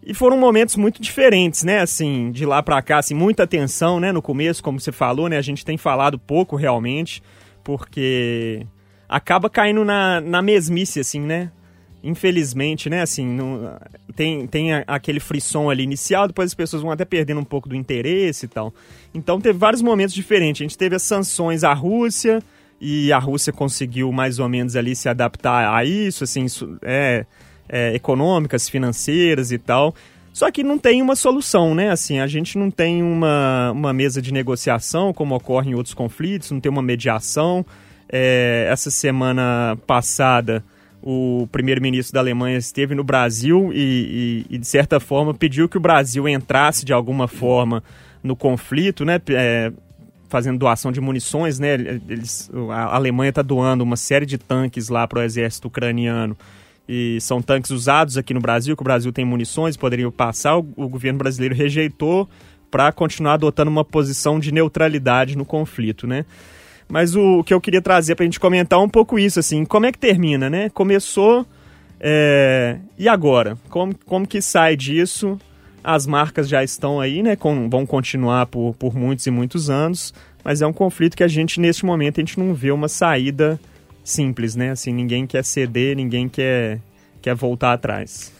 [0.02, 1.80] E foram momentos muito diferentes, né?
[1.80, 4.12] Assim, de lá pra cá, assim, muita tensão, né?
[4.12, 5.36] No começo, como você falou, né?
[5.36, 7.22] A gente tem falado pouco realmente,
[7.62, 8.66] porque
[9.08, 11.50] acaba caindo na, na mesmice, assim, né?
[12.02, 13.02] Infelizmente, né?
[13.02, 13.78] Assim, não-
[14.16, 17.76] tem, tem aquele frisson ali inicial, depois as pessoas vão até perdendo um pouco do
[17.76, 18.72] interesse e tal.
[19.12, 20.62] Então teve vários momentos diferentes.
[20.62, 22.42] A gente teve as sanções à Rússia,
[22.80, 26.46] e a Rússia conseguiu mais ou menos ali se adaptar a isso, assim,
[26.82, 27.26] é,
[27.68, 29.94] é, econômicas, financeiras e tal.
[30.32, 31.90] Só que não tem uma solução, né?
[31.90, 36.50] Assim, a gente não tem uma, uma mesa de negociação, como ocorre em outros conflitos,
[36.52, 37.66] não tem uma mediação.
[38.08, 40.64] É, essa semana passada,
[41.02, 45.76] o primeiro-ministro da Alemanha esteve no Brasil e, e- e, de certa forma, pediu que
[45.76, 47.82] o Brasil entrasse de alguma forma
[48.22, 49.20] no conflito, né?
[49.30, 49.72] É,
[50.30, 51.74] fazendo doação de munições, né?
[52.08, 56.36] Eles, a Alemanha está doando uma série de tanques lá para o exército ucraniano
[56.88, 60.56] e são tanques usados aqui no Brasil, que o Brasil tem munições, poderiam passar.
[60.56, 62.28] O, o governo brasileiro rejeitou
[62.70, 66.24] para continuar adotando uma posição de neutralidade no conflito, né?
[66.88, 69.38] Mas o, o que eu queria trazer para a gente comentar é um pouco isso,
[69.38, 70.68] assim, como é que termina, né?
[70.70, 71.46] Começou,
[72.00, 73.56] é, e agora?
[73.68, 75.38] Como, como que sai disso?
[75.82, 77.36] As marcas já estão aí, né?
[77.36, 80.12] Com, vão continuar por, por muitos e muitos anos,
[80.44, 83.58] mas é um conflito que a gente, neste momento, a gente não vê uma saída
[84.04, 84.70] simples, né?
[84.70, 86.80] Assim, ninguém quer ceder, ninguém quer,
[87.22, 88.32] quer voltar atrás.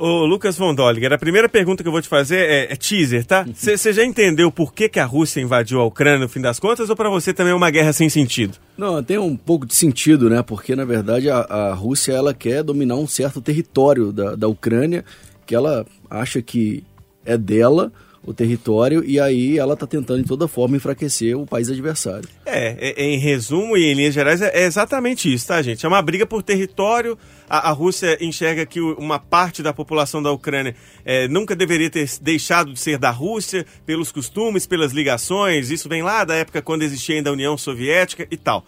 [0.00, 3.26] Ô, Lucas Von Dolliger, a primeira pergunta que eu vou te fazer é, é teaser,
[3.26, 3.44] tá?
[3.52, 6.88] Você já entendeu por que, que a Rússia invadiu a Ucrânia no fim das contas
[6.88, 8.58] ou para você também é uma guerra sem sentido?
[8.76, 10.40] Não, tem um pouco de sentido, né?
[10.40, 15.04] Porque, na verdade, a, a Rússia ela quer dominar um certo território da, da Ucrânia
[15.44, 16.84] que ela acha que
[17.24, 17.92] é dela,
[18.28, 22.28] o território e aí ela está tentando de toda forma enfraquecer o país adversário.
[22.44, 25.84] É, é, em resumo e em linhas gerais é, é exatamente isso, tá, gente?
[25.84, 27.16] É uma briga por território.
[27.48, 32.72] A, Rússia enxerga que uma parte da população da Ucrânia é, nunca deveria ter deixado
[32.72, 35.70] de ser da Rússia pelos costumes, pelas ligações.
[35.70, 38.64] Isso vem lá da época quando existia ainda a União Soviética e tal.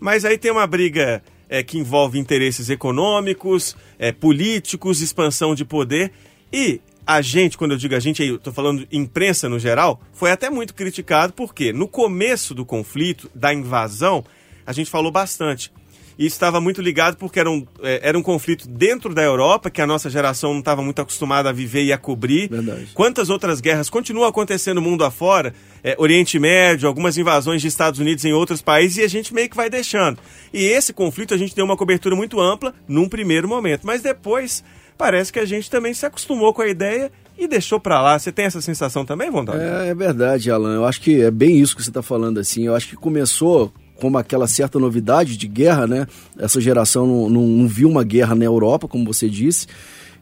[0.00, 6.10] Mas aí tem uma briga é, que envolve interesses econômicos, é, políticos, expansão de poder.
[6.56, 10.30] E a gente, quando eu digo a gente, eu tô falando imprensa no geral, foi
[10.30, 14.24] até muito criticado, porque no começo do conflito, da invasão,
[14.66, 15.70] a gente falou bastante.
[16.18, 19.82] E estava muito ligado porque era um, é, era um conflito dentro da Europa, que
[19.82, 22.48] a nossa geração não estava muito acostumada a viver e a cobrir.
[22.48, 22.88] Verdade.
[22.94, 25.52] Quantas outras guerras continuam acontecendo mundo afora?
[25.84, 29.50] É, Oriente Médio, algumas invasões de Estados Unidos em outros países e a gente meio
[29.50, 30.18] que vai deixando.
[30.54, 34.64] E esse conflito a gente deu uma cobertura muito ampla num primeiro momento, mas depois
[34.96, 38.18] parece que a gente também se acostumou com a ideia e deixou pra lá.
[38.18, 39.56] Você tem essa sensação também, Vondor?
[39.56, 40.74] É, é verdade, Alan.
[40.74, 42.66] Eu acho que é bem isso que você está falando assim.
[42.66, 46.06] Eu acho que começou como aquela certa novidade de guerra, né?
[46.38, 49.66] Essa geração não, não- não viu uma guerra na Europa, como você disse,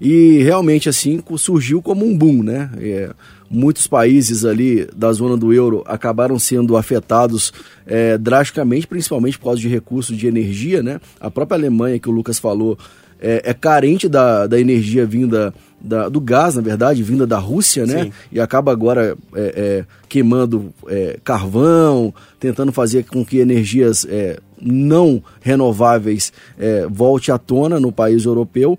[0.00, 2.70] e realmente assim surgiu como um boom, né?
[2.78, 3.10] É,
[3.50, 7.52] muitos países ali da zona do euro acabaram sendo afetados
[7.86, 11.00] é, drasticamente, principalmente por causa de recursos de energia, né?
[11.20, 12.78] A própria Alemanha, que o Lucas falou,
[13.20, 17.86] é, é carente da, da energia vinda da- do gás, na verdade, vinda da Rússia,
[17.86, 18.04] né?
[18.04, 18.12] Sim.
[18.32, 25.22] E acaba agora é, é, queimando é, carvão, tentando fazer com que energias é, não
[25.42, 28.78] renováveis é, volte à tona no país europeu.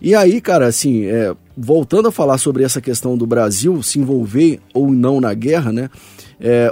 [0.00, 4.58] E aí, cara, assim, é, voltando a falar sobre essa questão do Brasil se envolver
[4.72, 5.90] ou não na guerra, né?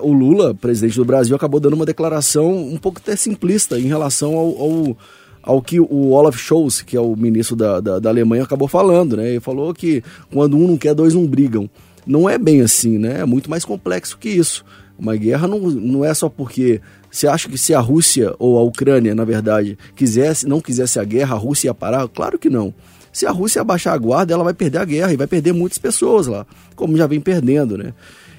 [0.03, 4.37] O Lula, presidente do Brasil, acabou dando uma declaração um pouco até simplista em relação
[4.37, 4.96] ao, ao,
[5.44, 9.16] ao que o Olaf Scholz, que é o ministro da, da, da Alemanha, acabou falando,
[9.16, 9.28] né?
[9.30, 10.02] Ele falou que
[10.33, 11.68] quando um não quer, dois não brigam.
[12.07, 13.20] Não é bem assim, né?
[13.20, 14.64] É muito mais complexo que isso.
[14.98, 16.80] Uma guerra não, não é só porque
[17.11, 21.04] você acha que se a Rússia ou a Ucrânia, na verdade, quisesse, não quisesse a
[21.04, 22.09] guerra, a Rússia ia parar?
[22.09, 22.72] Claro que não.
[23.12, 25.78] Se a Rússia abaixar a guarda, ela vai perder a guerra e vai perder muitas
[25.78, 27.92] pessoas lá, como já vem perdendo, né?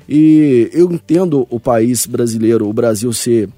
[0.07, 3.49] E eu entendo o país brasileiro, o Brasil ser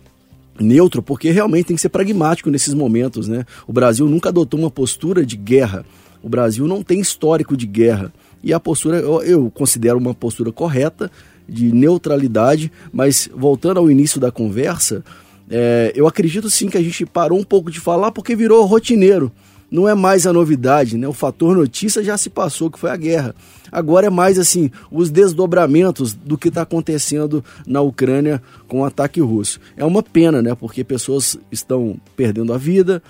[0.60, 3.46] neutro, porque realmente tem que ser pragmático nesses momentos, né?
[3.68, 5.86] O Brasil nunca adotou uma postura de guerra.
[6.22, 8.12] O Brasil não tem histórico de guerra.
[8.44, 11.12] E a postura, eu, eu considero uma postura correta,
[11.48, 15.04] de neutralidade, mas voltando ao início da conversa,
[15.50, 19.32] é, eu acredito sim que a gente parou um pouco de falar porque virou rotineiro.
[19.70, 21.08] Não é mais a novidade, né?
[21.08, 23.36] O fator notícia já se passou, que foi a guerra.
[23.70, 29.20] Agora é mais assim, os desdobramentos do que está acontecendo na Ucrânia com o ataque
[29.20, 29.60] russo.
[29.76, 30.56] É uma pena, né?
[30.56, 33.04] Porque pessoas estão perdendo a vida,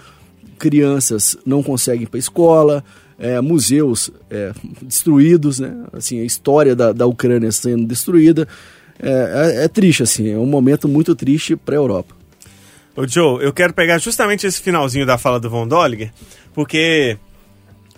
[0.58, 2.84] crianças não conseguem ir para a escola,
[3.20, 5.76] é, museus é, destruídos, né?
[5.94, 8.48] Assim, a história da, da Ucrânia sendo destruída.
[9.00, 9.10] É,
[9.60, 12.16] é- é triste, assim, é um momento muito triste para a Europa.
[12.96, 16.12] Ô Joe, eu quero pegar justamente esse finalzinho da fala do Von Dolliger,
[16.58, 17.20] porque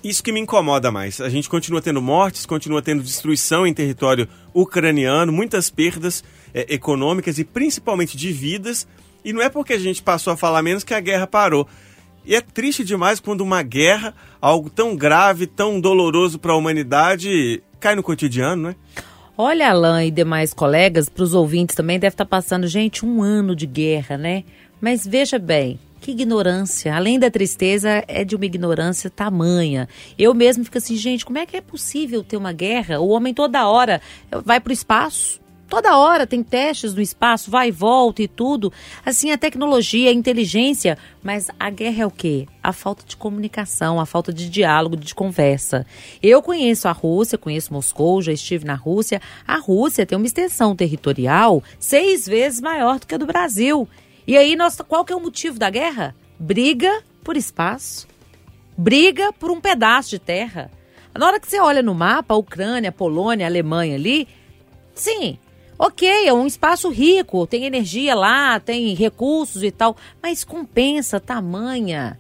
[0.04, 1.22] isso que me incomoda mais.
[1.22, 7.40] A gente continua tendo mortes, continua tendo destruição em território ucraniano, muitas perdas é, econômicas
[7.40, 8.86] e principalmente de vidas,
[9.24, 11.66] e não é porque a gente passou a falar menos que a guerra parou.
[12.26, 17.64] E é triste demais quando uma guerra, algo tão grave, tão doloroso para a humanidade,
[17.80, 18.76] cai no cotidiano, né?
[19.38, 23.56] Olha, Alain e demais colegas, para os ouvintes também deve estar passando, gente, um ano
[23.56, 24.44] de guerra, né?
[24.82, 26.96] Mas veja bem, que ignorância.
[26.96, 29.88] Além da tristeza, é de uma ignorância tamanha.
[30.18, 33.00] Eu mesmo fico assim, gente, como é que é possível ter uma guerra?
[33.00, 34.02] O homem toda hora
[34.44, 35.40] vai para o espaço.
[35.70, 38.74] Toda hora tem testes no espaço, vai e volta e tudo.
[39.06, 40.98] Assim, a tecnologia, a inteligência.
[41.22, 42.48] Mas a guerra é o quê?
[42.64, 45.86] A falta de comunicação, a falta de diálogo, de conversa.
[46.24, 49.22] Eu conheço a Rússia, conheço Moscou, já estive na Rússia.
[49.48, 53.88] A Rússia tem uma extensão territorial seis vezes maior do que a do Brasil.
[54.30, 56.16] E aí, nós, qual que é o motivo da guerra?
[56.38, 58.08] Briga por espaço.
[58.78, 60.70] Briga por um pedaço de terra.
[61.18, 64.28] Na hora que você olha no mapa, a Ucrânia, a Polônia, a Alemanha ali,
[64.94, 65.40] sim,
[65.80, 72.20] ok, é um espaço rico, tem energia lá, tem recursos e tal, mas compensa tamanha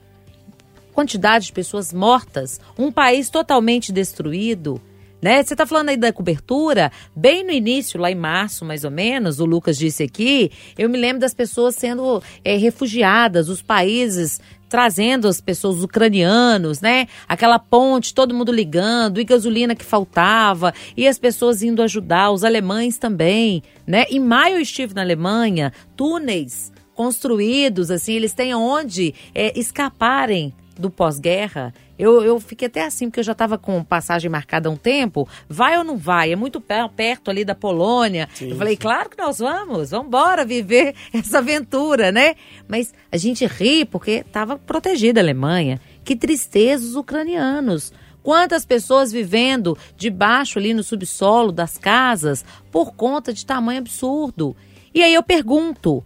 [0.92, 4.82] quantidade de pessoas mortas, um país totalmente destruído.
[5.22, 5.44] Né?
[5.44, 9.40] Você está falando aí da cobertura, bem no início, lá em março, mais ou menos,
[9.40, 15.28] o Lucas disse aqui, eu me lembro das pessoas sendo é, refugiadas, os países trazendo
[15.28, 17.08] as pessoas ucranianos, né?
[17.28, 22.44] Aquela ponte, todo mundo ligando, e gasolina que faltava, e as pessoas indo ajudar, os
[22.44, 24.06] alemães também, né?
[24.10, 30.90] Em maio eu estive na Alemanha, túneis construídos, assim, eles têm onde é, escaparem do
[30.90, 31.74] pós-guerra.
[32.00, 35.28] Eu, eu fiquei até assim, porque eu já estava com passagem marcada há um tempo.
[35.50, 36.32] Vai ou não vai?
[36.32, 38.30] É muito perto ali da Polônia.
[38.34, 38.80] Sim, eu falei, sim.
[38.80, 42.36] claro que nós vamos, vamos embora viver essa aventura, né?
[42.70, 45.82] Mas a gente ri porque estava protegida a Alemanha.
[46.06, 47.92] Que tristeza os ucranianos.
[48.24, 54.56] Quantas pessoas vivendo debaixo ali no subsolo das casas por conta de tamanho absurdo.
[54.94, 56.04] E aí eu pergunto,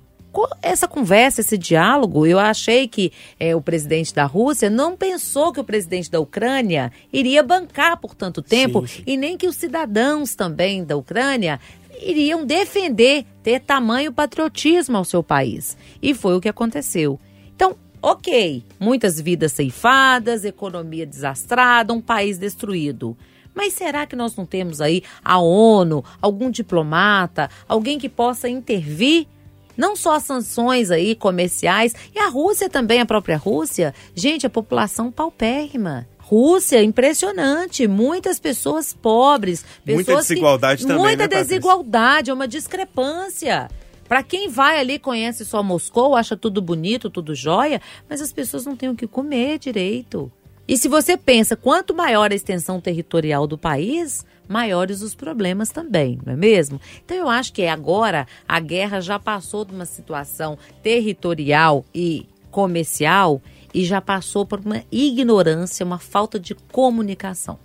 [0.62, 5.60] essa conversa, esse diálogo, eu achei que eh, o presidente da Rússia não pensou que
[5.60, 9.04] o presidente da Ucrânia iria bancar por tanto tempo Sim, sim.
[9.06, 11.60] e nem que os cidadãos também da Ucrânia
[12.02, 15.78] iriam defender, ter tamanho patriotismo ao seu país.
[16.02, 17.20] E foi o que aconteceu.
[17.56, 23.16] Então, ok, muitas vidas ceifadas, economia desastrada, um país destruído.
[23.54, 29.28] Mas será que nós não temos aí a ONU, algum diplomata, alguém que possa intervir?
[29.76, 33.94] Não só as sanções aí comerciais, e a Rússia também, a própria Rússia.
[34.16, 36.08] Gente, a população paupérrima.
[36.20, 37.88] Rússia, impressionante.
[37.88, 39.66] Muitas pessoas pobres.
[39.86, 43.70] Muita pessoas que- desigualdade também, Muita né, desigualdade, é uma discrepância.
[44.08, 48.66] Para quem vai ali, conhece só Moscou, acha tudo bonito, tudo jóia, mas as pessoas
[48.66, 50.32] não têm o que comer direito.
[50.68, 56.20] E se você pensa quanto maior a extensão territorial do país, maiores os problemas também,
[56.26, 56.80] não é mesmo?
[57.04, 63.42] Então eu acho que agora a guerra já passou de uma situação territorial e comercial
[63.74, 67.58] e já passou por uma ignorância, uma falta de comunicação.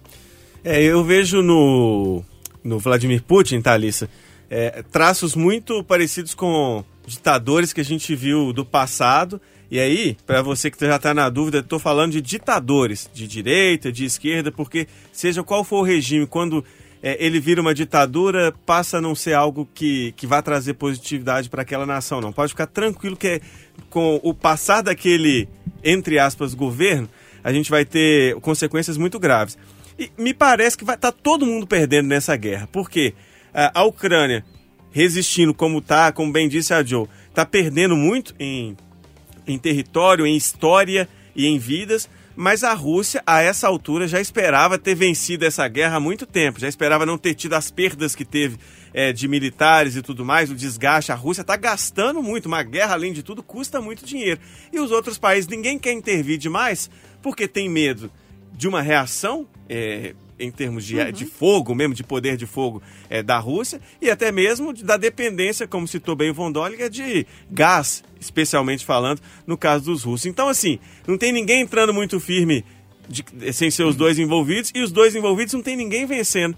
[0.65, 2.23] É, eu vejo no,
[2.65, 4.09] no Vladimir Putin, Thalissa,
[4.51, 9.41] é, traços muito parecidos com ditadores que a gente viu do passado.
[9.71, 13.93] E aí, para você que já está na dúvida, estou falando de ditadores, de direita,
[13.93, 16.65] de esquerda, porque seja qual for o regime, quando
[17.03, 21.51] é, ele vira uma ditadura, passa a não ser algo que, que vai trazer positividade
[21.51, 22.21] para aquela nação.
[22.21, 23.41] Não pode ficar tranquilo que é,
[23.91, 25.49] com o passar daquele,
[25.85, 27.09] entre aspas, governo,
[27.45, 29.59] a gente vai ter consequências muito graves.
[29.99, 32.69] E me parece que vai estar todo mundo perdendo nessa guerra.
[32.73, 33.15] Porque
[33.53, 34.45] a, a Ucrânia,
[34.91, 38.77] resistindo como tá, como bem disse a Joe, está perdendo muito em,
[39.49, 42.09] em território, em história e em vidas.
[42.37, 46.61] Mas a Rússia, a essa altura, já esperava ter vencido essa guerra há muito tempo.
[46.61, 48.59] Já esperava não ter tido as perdas que teve
[48.95, 51.11] é, de militares e tudo mais, o desgaste.
[51.11, 52.47] A Rússia está gastando muito.
[52.47, 54.41] Uma guerra, além de tudo, custa muito dinheiro.
[54.73, 56.89] E os outros países, ninguém quer intervir demais
[57.21, 58.09] porque tem medo
[58.53, 63.23] de uma reação é, em termos de, de fogo, mesmo de poder de fogo é,
[63.23, 68.05] da Rússia, e até mesmo da dependência, como citou bem o Von Doliger, de gás,
[68.21, 70.27] especialmente falando, no caso dos russos.
[70.27, 72.65] Então, assim, não tem ninguém entrando muito firme
[73.09, 76.57] de- sem ser os dois envolvidos, e os dois envolvidos não tem ninguém vencendo.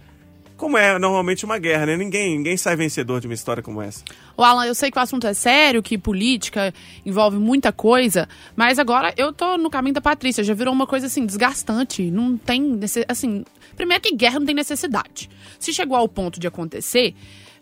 [0.57, 1.97] Como é normalmente uma guerra, né?
[1.97, 4.05] Ninguém, ninguém sai vencedor de uma história como essa.
[4.37, 6.75] Ô, Alan, eu sei que o assunto é sério, que política
[7.07, 11.07] envolve muita coisa, mas agora eu tô no caminho da Patrícia, já virou uma coisa
[11.07, 12.11] assim, desgastante.
[12.11, 12.79] Não tem.
[13.09, 13.43] Assim,
[13.75, 15.31] primeiro que guerra não tem necessidade.
[15.59, 17.15] Se chegou ao ponto de acontecer.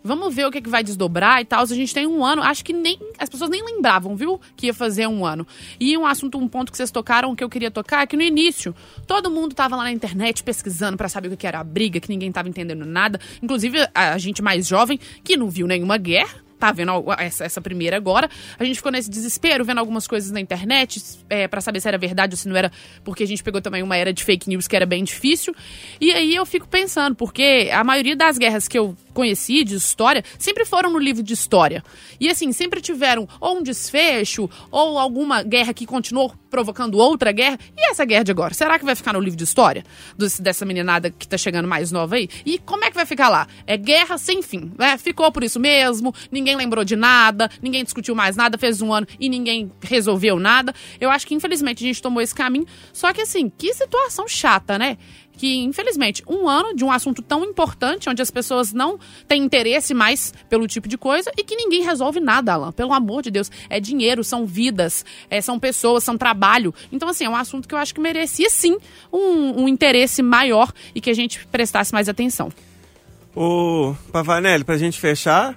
[0.03, 1.63] Vamos ver o que, que vai desdobrar e tal.
[1.63, 2.99] A gente tem um ano, acho que nem.
[3.19, 4.41] As pessoas nem lembravam, viu?
[4.57, 5.47] Que ia fazer um ano.
[5.79, 8.23] E um assunto, um ponto que vocês tocaram, que eu queria tocar, é que no
[8.23, 8.75] início,
[9.07, 12.09] todo mundo tava lá na internet pesquisando pra saber o que era a briga, que
[12.09, 13.21] ninguém tava entendendo nada.
[13.43, 17.97] Inclusive, a gente mais jovem, que não viu nenhuma guerra, tá vendo essa, essa primeira
[17.97, 18.29] agora.
[18.59, 21.97] A gente ficou nesse desespero, vendo algumas coisas na internet, é, para saber se era
[21.97, 22.71] verdade ou se não era,
[23.05, 25.55] porque a gente pegou também uma era de fake news que era bem difícil.
[26.01, 30.23] E aí eu fico pensando, porque a maioria das guerras que eu conheci de história
[30.39, 31.83] sempre foram no livro de história.
[32.21, 37.59] E assim, sempre tiveram ou um desfecho, ou alguma guerra que continuou provocando outra guerra.
[37.77, 38.55] E essa guerra de agora?
[38.55, 39.85] Será que vai ficar no livro de história?
[40.17, 42.29] Dos- dessa meninada que tá chegando mais nova aí?
[42.47, 43.49] E como é que vai ficar lá?
[43.67, 44.97] É guerra sem fim, né?
[44.97, 49.07] Ficou por isso mesmo, ninguém lembrou de nada, ninguém discutiu mais nada, fez um ano
[49.19, 50.73] e ninguém resolveu nada.
[51.01, 52.67] Eu acho que infelizmente a gente tomou esse caminho.
[52.93, 54.97] Só que assim, que situação chata, né?
[55.39, 59.95] Que, infelizmente, um ano de um assunto tão importante, onde as pessoas não têm interesse
[59.95, 62.73] mais pelo tipo de coisa e que ninguém resolve nada, Alan.
[62.73, 63.51] Pelo amor de Deus.
[63.71, 66.75] É dinheiro, são vidas, é, são pessoas, são trabalho.
[66.91, 68.77] Então, assim, é um assunto que eu acho que merecia sim
[69.13, 72.51] um, um interesse maior e que a gente prestasse mais atenção.
[73.35, 75.57] O Pavanelli, pra gente fechar,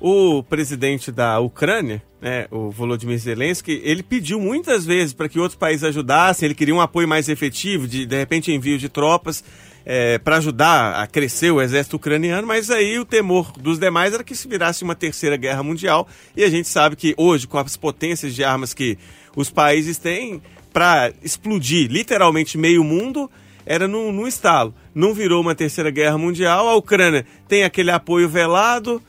[0.00, 5.56] o presidente da Ucrânia, né, o Volodymyr Zelensky, ele pediu muitas vezes para que outros
[5.56, 9.44] países ajudassem, ele queria um apoio mais efetivo, de, de repente envio de tropas
[9.84, 14.24] é, para ajudar a crescer o exército ucraniano, mas aí o temor dos demais era
[14.24, 17.76] que se virasse uma terceira guerra mundial, e a gente sabe que hoje, com as
[17.76, 18.98] potências de armas que
[19.36, 23.30] os países têm, para explodir literalmente meio mundo
[23.64, 24.74] era no, estalo.
[24.92, 26.68] Não virou uma terceira guerra mundial.
[26.68, 29.00] A Ucrânia tem aquele apoio velado,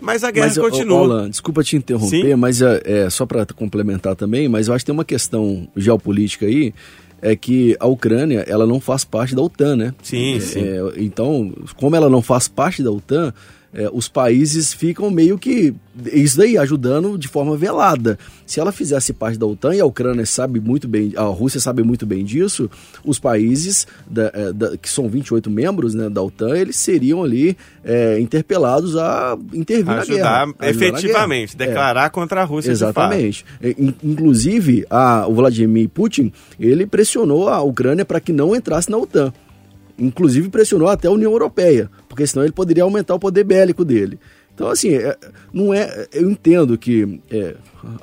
[0.00, 1.00] mas a guerra Mas, continua.
[1.00, 2.34] Alan, desculpa te interromper, Sim.
[2.36, 6.46] mas é, é, só para complementar também, mas eu acho que tem uma questão geopolítica
[6.46, 6.74] aí,
[7.22, 9.94] é que a Ucrânia, ela não faz parte da OTAN, né?
[10.02, 10.60] Sim, É, sim.
[10.60, 13.32] é, então, como ela não faz parte da OTAN,
[13.74, 15.74] é, os países ficam meio que
[16.12, 18.18] isso daí ajudando de forma velada.
[18.46, 21.82] Se ela fizesse parte da OTAN e a Ucrânia sabe muito bem, a Rússia sabe
[21.82, 22.70] muito bem disso,
[23.04, 27.56] os países da- é, da- que são 28 membros né, da OTAN, eles seriam ali
[27.84, 30.42] é, interpelados a intervir na Ajudar guerra.
[30.42, 31.64] ajudar na efetivamente, guerra.
[31.64, 31.72] É.
[31.72, 32.70] declarar contra a Rússia.
[32.70, 33.44] Exatamente.
[33.62, 38.90] É, in- Inclusive, a, o Vladimir Putin, ele pressionou a Ucrânia para que não entrasse
[38.90, 39.32] na OTAN.
[39.98, 44.18] Inclusive pressionou até a União Europeia, porque senão ele poderia aumentar o poder bélico dele.
[44.54, 45.16] Então, assim, é-
[45.52, 46.06] não é.
[46.12, 47.54] Eu entendo que é,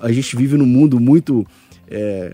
[0.02, 1.46] a gente vive num mundo muito
[1.90, 2.34] é,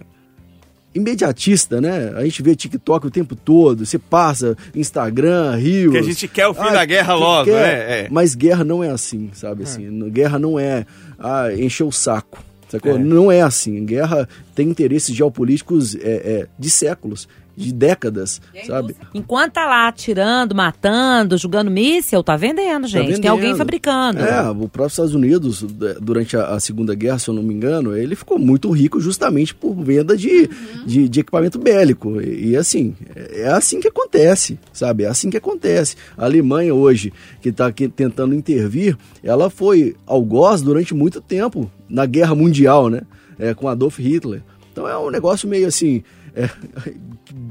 [0.93, 2.12] imediatista, né?
[2.16, 5.91] A gente vê TikTok o tempo todo, você passa Instagram, Rio.
[5.91, 8.01] Que a gente quer o fim da guerra logo, né?
[8.01, 8.07] É.
[8.10, 9.64] Mas guerra não é assim, sabe?
[9.64, 10.86] Assim, no- Guerra não é
[11.18, 12.43] ah, encher o saco.
[12.68, 12.95] Sacou?
[12.95, 12.97] É.
[12.99, 13.84] Não é assim.
[13.86, 17.28] Guerra tem interesses geopolíticos é, é, de séculos,
[17.60, 18.95] de décadas, sabe?
[19.14, 23.16] Enquanto tá lá atirando, matando, jogando míssil, tá vendendo, gente.
[23.16, 23.57] Tá Tem alguém vendendo.
[23.57, 24.20] fabricando.
[24.20, 25.64] É, o próprio Estados Unidos,
[26.01, 29.55] durante a, a Segunda Guerra, se eu não me engano, ele ficou muito rico justamente
[29.55, 30.49] por venda de,
[30.86, 32.22] de, de equipamento bélico.
[32.22, 35.03] E, e, assim, é é assim que acontece, sabe?
[35.03, 35.95] É assim que acontece.
[36.18, 42.36] A Alemanha hoje, que está tentando intervir, ela foi algoz durante muito tempo na Guerra
[42.36, 43.01] Mundial, né?
[43.38, 44.41] É, com Adolf Hitler.
[44.72, 46.03] Então é um negócio meio assim.
[46.36, 46.50] É,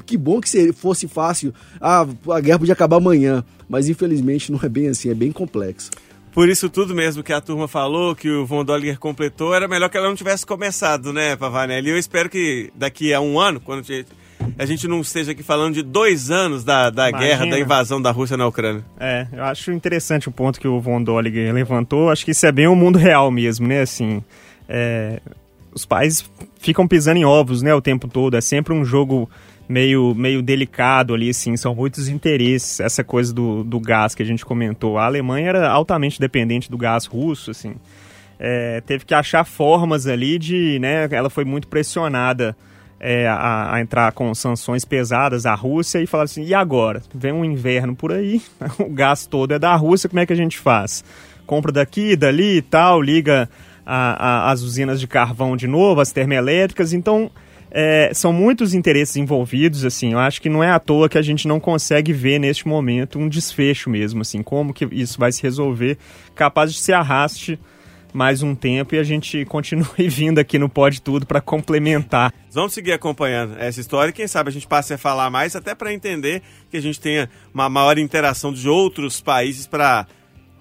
[0.07, 1.53] que bom que se fosse fácil.
[1.81, 3.45] Ah, a guerra podia acabar amanhã.
[3.69, 5.91] Mas infelizmente não é bem assim, é bem complexo.
[6.33, 9.89] Por isso tudo mesmo que a turma falou, que o Von Dollinger completou, era melhor
[9.89, 11.91] que ela não tivesse começado, né, Pavanelli?
[11.91, 14.07] Eu espero que daqui a um ano, quando a gente,
[14.57, 17.29] a gente não esteja aqui falando de dois anos da, da Imagina.
[17.29, 18.85] guerra, da invasão da Rússia na Ucrânia.
[19.01, 22.09] É, eu acho interessante o ponto que o Von Dollinger levantou.
[22.09, 23.81] Acho que isso é bem o mundo real mesmo, né?
[23.81, 24.23] Assim,
[24.69, 25.21] é,
[25.79, 26.29] os pais
[26.61, 28.37] ficam pisando em ovos, né, o tempo todo.
[28.37, 29.31] É sempre um jogo
[29.69, 31.57] meio, meio delicado ali, assim.
[31.57, 32.81] São muitos interesses.
[32.81, 34.99] Essa coisa do, do gás que a gente comentou.
[34.99, 37.75] A Alemanha era altamente dependente do gás russo, assim.
[38.39, 41.09] É, teve que achar formas ali de, né?
[41.11, 42.57] Ela foi muito pressionada
[43.01, 47.03] é, a, a entrar com sanções pesadas à Rússia e falar assim, e agora?
[47.15, 48.41] Vem um inverno por aí,
[48.79, 51.05] o gás todo é da Rússia, como é que a gente faz?
[51.47, 53.49] Compra daqui, dali e tal, liga
[53.89, 57.31] a- a- as usinas de carvão de novo, as termoelétricas, então
[57.71, 61.23] é, são muitos interesses envolvidos, assim, eu acho que não é à toa que a
[61.23, 65.43] gente não consegue ver neste momento um desfecho mesmo, assim, como que isso vai se
[65.43, 65.99] resolver,
[66.35, 67.59] capaz de se arraste
[68.11, 72.33] mais um tempo e a gente continue vindo aqui no Pode Tudo para complementar.
[72.51, 74.15] Vamos seguir acompanhando essa história.
[74.15, 77.29] Quem sabe a gente passe a falar mais, até para entender que a gente tenha
[77.53, 80.07] uma maior interação de outros países para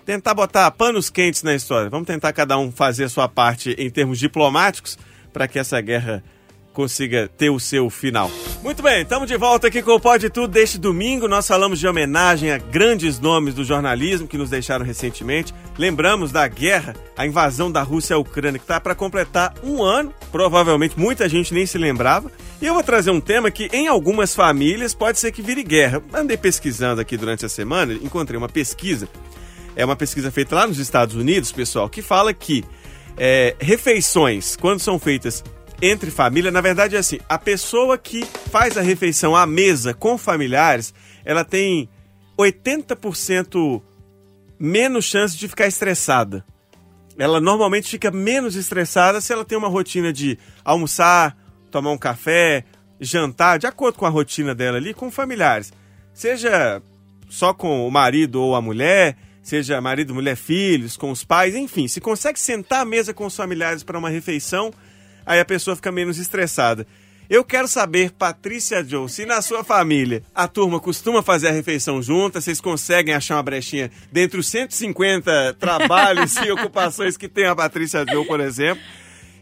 [0.08, 1.90] tentar botar panos quentes na história.
[1.90, 4.98] Vamos tentar cada um fazer a sua parte em termos diplomáticos
[5.34, 6.24] para que essa guerra
[6.72, 8.32] consiga ter o seu final.
[8.64, 11.28] Muito bem, estamos de volta aqui com o Pode Tudo deste domingo.
[11.28, 15.54] Nós falamos de homenagem a grandes nomes do jornalismo que nos deixaram recentemente.
[15.78, 20.14] Lembramos da guerra, a invasão da Rússia à Ucrânia, que está para completar um ano.
[20.32, 22.32] Provavelmente muita gente nem se lembrava.
[22.62, 26.02] E eu vou trazer um tema que em algumas famílias pode ser que vire guerra.
[26.14, 29.10] Andei pesquisando aqui durante a semana, encontrei uma pesquisa.
[29.78, 32.66] É uma pesquisa feita lá nos Estados Unidos, pessoal, que fala que
[33.16, 35.44] é, refeições, quando são feitas
[35.80, 40.18] entre família, na verdade é assim, a pessoa que faz a refeição à mesa com
[40.18, 41.88] familiares, ela tem
[42.40, 43.80] 80%
[44.60, 46.44] menos chance de ficar estressada.
[47.16, 51.38] Ela normalmente fica menos estressada se ela tem uma rotina de almoçar,
[51.70, 52.64] tomar um café,
[53.00, 55.72] jantar, de acordo com a rotina dela ali, com familiares.
[56.16, 56.82] Seja
[57.30, 59.16] só com o marido ou a mulher,
[59.48, 63.34] seja marido, mulher, filhos, com os pais, enfim, se consegue sentar à mesa com os
[63.34, 64.74] familiares para uma refeição,
[65.26, 66.86] aí a pessoa fica menos estressada.
[67.30, 72.02] Eu quero saber, Patrícia Joe, se na sua família a turma costuma fazer a refeição
[72.02, 77.56] junta, vocês conseguem achar uma brechinha dentre os 150 trabalhos e ocupações que tem a
[77.56, 78.84] Patrícia Joe, por exemplo.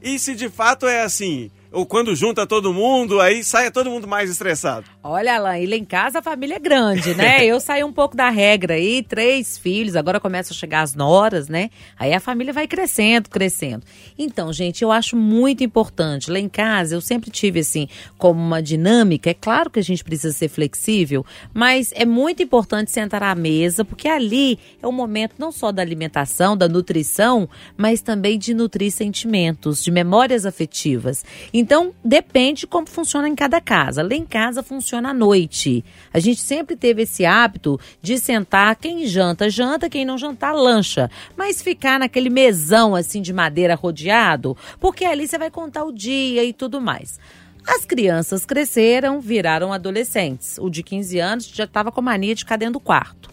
[0.03, 4.07] E se de fato é assim, ou quando junta todo mundo, aí sai todo mundo
[4.07, 4.86] mais estressado.
[5.03, 7.43] Olha, Alain, e lá em casa a família é grande, né?
[7.45, 11.49] Eu saí um pouco da regra aí, três filhos, agora começam a chegar as noras,
[11.49, 11.69] né?
[11.99, 13.84] Aí a família vai crescendo, crescendo.
[14.17, 16.32] Então, gente, eu acho muito importante.
[16.32, 19.30] Lá em casa eu sempre tive assim, como uma dinâmica.
[19.30, 23.84] É claro que a gente precisa ser flexível, mas é muito importante sentar à mesa,
[23.84, 28.91] porque ali é o momento não só da alimentação, da nutrição, mas também de nutrir
[28.91, 31.26] sentimentos, de memórias afetivas.
[31.53, 31.64] Então,
[32.03, 34.03] depende de como funciona em cada casa.
[34.03, 35.84] Lá em casa funciona à noite.
[36.13, 41.09] A gente sempre teve esse hábito de sentar, quem janta, janta, quem não jantar, lancha.
[41.36, 46.43] Mas ficar naquele mesão assim de madeira rodeado, porque ali você vai contar o dia
[46.43, 47.20] e tudo mais.
[47.68, 50.57] As crianças cresceram, viraram adolescentes.
[50.59, 53.30] O de 15 anos já estava com mania de ficar dentro do quarto,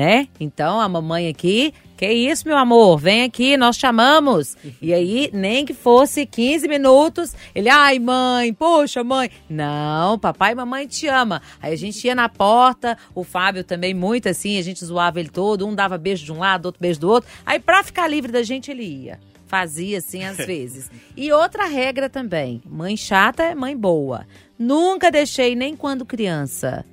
[0.00, 0.28] né?
[0.40, 2.98] Então a mamãe aqui, que isso, meu amor?
[2.98, 4.56] Vem aqui, nós chamamos.
[4.80, 9.30] E aí, nem que fosse 15 minutos, ele, ai, mãe, poxa, mãe.
[9.46, 11.42] Não, papai e mamãe te ama.
[11.60, 15.28] Aí a gente ia na porta, o Fábio também muito assim, a gente zoava ele
[15.28, 17.28] todo, um dava beijo de um lado, outro beijo do outro.
[17.44, 20.90] Aí pra ficar livre da gente, ele ia fazia assim às vezes.
[21.14, 24.26] E outra regra também: mãe chata é mãe boa.
[24.58, 26.86] Nunca deixei, nem quando criança,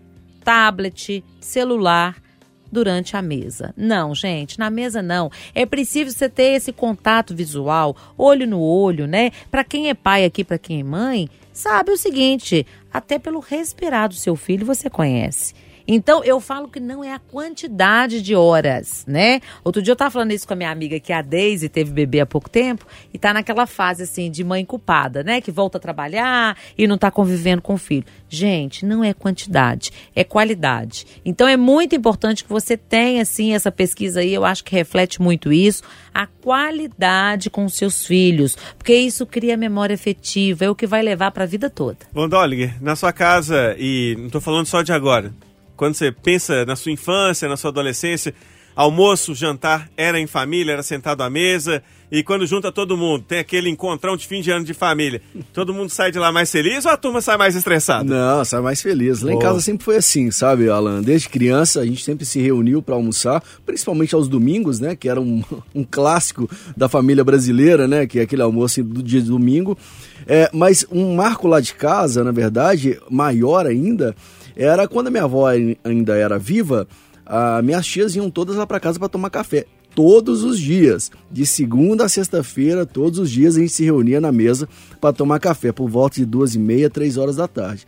[0.44, 2.27] tablet, celular
[2.72, 3.74] durante a mesa.
[3.76, 5.32] Não, gente, na mesa não.
[5.54, 9.32] É preciso você ter esse contato visual, olho no olho, né?
[9.50, 14.10] Para quem é pai aqui, para quem é mãe, sabe o seguinte, até pelo respirar
[14.10, 15.54] do seu filho você conhece.
[15.88, 19.40] Então, eu falo que não é a quantidade de horas, né?
[19.64, 22.20] Outro dia eu tava falando isso com a minha amiga que a Daisy teve bebê
[22.20, 25.40] há pouco tempo e tá naquela fase assim de mãe culpada, né?
[25.40, 28.06] Que volta a trabalhar e não tá convivendo com o filho.
[28.30, 31.08] Gente, não é quantidade, é qualidade.
[31.24, 35.22] Então é muito importante que você tenha assim essa pesquisa aí, eu acho que reflete
[35.22, 35.84] muito isso,
[36.14, 41.32] a qualidade com seus filhos, porque isso cria memória afetiva, é o que vai levar
[41.32, 42.00] para a vida toda.
[42.12, 45.32] Von Dollinger, na sua casa, e não tô falando só de agora,
[45.78, 48.34] quando você pensa na sua infância, na sua adolescência,
[48.76, 51.82] almoço, jantar era em família, era sentado à mesa.
[52.10, 55.22] E quando junta todo mundo, tem aquele encontrão de fim de ano de família.
[55.52, 58.06] Todo mundo sai de lá mais feliz ou a turma sai mais estressada?
[58.06, 59.22] Não, sai mais feliz.
[59.22, 61.02] Lá em casa sempre foi assim, sabe, Alan?
[61.02, 64.96] Desde criança a gente sempre se reuniu para almoçar, principalmente aos domingos, né?
[64.96, 65.44] Que era um,
[65.76, 68.08] um clássico da família brasileira, né?
[68.08, 69.78] Que é aquele almoço do dia de domingo.
[70.26, 74.16] É, mas um marco lá de casa, na verdade, maior ainda,
[74.58, 75.46] era quando a minha avó
[75.84, 76.88] ainda era viva,
[77.24, 79.66] a, minhas tias iam todas lá para casa para tomar café.
[79.94, 84.32] Todos os dias, de segunda a sexta-feira, todos os dias a gente se reunia na
[84.32, 84.68] mesa
[85.00, 87.86] para tomar café por volta de duas e meia, três horas da tarde.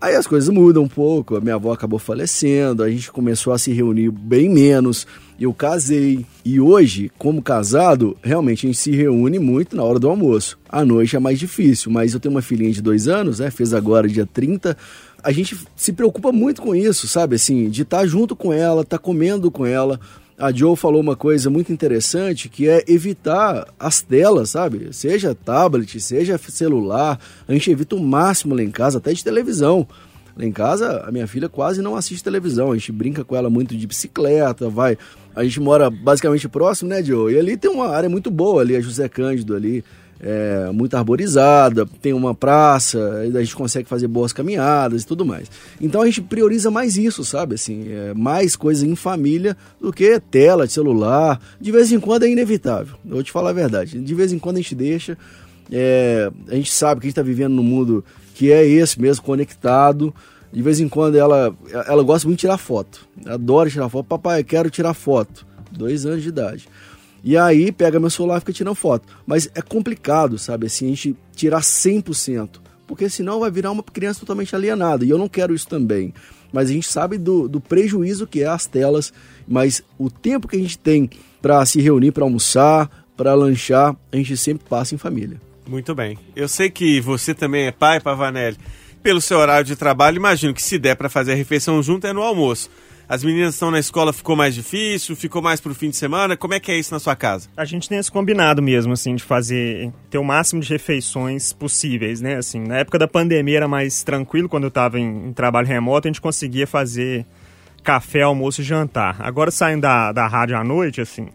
[0.00, 3.58] Aí as coisas mudam um pouco, a minha avó acabou falecendo, a gente começou a
[3.58, 5.06] se reunir bem menos.
[5.38, 10.08] Eu casei e hoje, como casado, realmente a gente se reúne muito na hora do
[10.08, 10.58] almoço.
[10.68, 13.48] À noite é mais difícil, mas eu tenho uma filhinha de dois anos, né?
[13.48, 14.76] Fez agora dia 30
[15.22, 17.36] a gente se preocupa muito com isso, sabe?
[17.36, 20.00] Assim, de estar tá junto com ela, estar tá comendo com ela.
[20.36, 24.88] A Joe falou uma coisa muito interessante que é evitar as telas, sabe?
[24.92, 27.20] Seja tablet, seja celular.
[27.46, 29.86] A gente evita o máximo lá em casa, até de televisão.
[30.36, 32.72] Lá em casa, a minha filha quase não assiste televisão.
[32.72, 34.98] A gente brinca com ela muito de bicicleta, vai.
[35.36, 37.32] A gente mora basicamente próximo, né, Joe?
[37.32, 39.84] E ali tem uma área muito boa ali, a José Cândido ali
[40.22, 45.50] é, muito arborizada, tem uma praça, a gente consegue fazer boas caminhadas e tudo mais.
[45.80, 47.56] Então a gente prioriza mais isso, sabe?
[47.56, 51.40] Assim, é, mais coisas em família do que tela de celular.
[51.60, 53.98] De vez em quando é inevitável, eu vou te falar a verdade.
[53.98, 55.18] De vez em quando a gente deixa.
[55.70, 58.04] É, a gente sabe que a gente está vivendo num mundo
[58.34, 60.14] que é esse mesmo, conectado.
[60.52, 61.54] De vez em quando ela,
[61.86, 63.08] ela gosta muito de tirar foto.
[63.24, 64.06] Adora tirar foto.
[64.06, 65.46] Papai, quero tirar foto.
[65.70, 66.68] Dois anos de idade.
[67.24, 69.06] E aí pega meu celular e fica tirando foto.
[69.26, 72.60] Mas é complicado, sabe, assim, a gente tirar 100%.
[72.86, 75.04] Porque senão vai virar uma criança totalmente alienada.
[75.04, 76.12] E eu não quero isso também.
[76.52, 79.12] Mas a gente sabe do, do prejuízo que é as telas.
[79.46, 81.08] Mas o tempo que a gente tem
[81.40, 85.40] para se reunir, para almoçar, para lanchar, a gente sempre passa em família.
[85.66, 86.18] Muito bem.
[86.34, 88.58] Eu sei que você também é pai, Pavanelli.
[89.02, 92.12] Pelo seu horário de trabalho, imagino que se der para fazer a refeição junto é
[92.12, 92.68] no almoço.
[93.12, 95.14] As meninas estão na escola, ficou mais difícil?
[95.14, 96.34] Ficou mais pro fim de semana?
[96.34, 97.46] Como é que é isso na sua casa?
[97.54, 102.22] A gente tem esse combinado mesmo, assim, de fazer, ter o máximo de refeições possíveis,
[102.22, 102.36] né?
[102.36, 106.08] Assim, na época da pandemia era mais tranquilo, quando eu estava em, em, trabalho remoto,
[106.08, 107.26] a gente conseguia fazer
[107.82, 109.16] café, almoço e jantar.
[109.20, 111.28] Agora saindo da, da rádio à noite, assim,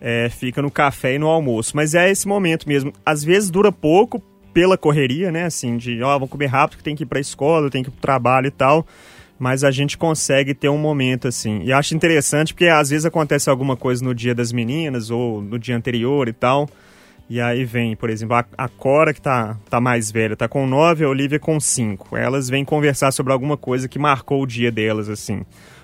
[0.00, 1.76] é, fica no café e no almoço.
[1.76, 2.92] Mas é esse momento mesmo.
[3.06, 4.20] Às vezes dura pouco
[4.52, 5.44] pela correria, né?
[5.44, 7.88] Assim, de, ó, oh, vamos comer rápido que tem que ir pra escola, tem que
[7.88, 8.84] ir pro trabalho e tal
[9.38, 11.62] mas a gente consegue ter um momento assim.
[11.64, 15.58] E acho interessante porque às vezes acontece alguma coisa no dia das meninas ou no
[15.58, 16.68] dia anterior e tal.
[17.28, 20.66] E aí vem, por exemplo, a, a Cora, que tá, tá mais velha, tá com
[20.66, 22.16] 9, a Olivia com 5.
[22.16, 25.42] Elas vêm conversar sobre alguma coisa que marcou o dia delas, assim.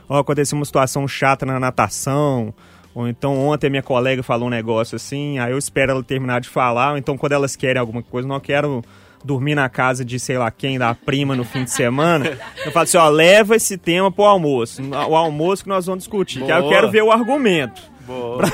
[0.08, 2.52] Ó, oh, aconteceu uma situação chata na natação,
[2.94, 6.48] ou então ontem minha colega falou um negócio assim, aí eu espero ela terminar de
[6.48, 8.82] falar, ou então quando elas querem alguma coisa, não quero
[9.24, 12.84] dormir na casa de sei lá quem, da prima no fim de semana, eu falo
[12.84, 14.82] assim, ó, leva esse tema pro almoço.
[14.82, 16.44] O almoço que nós vamos discutir.
[16.44, 17.82] Que aí eu quero ver o argumento.
[18.06, 18.42] Boa.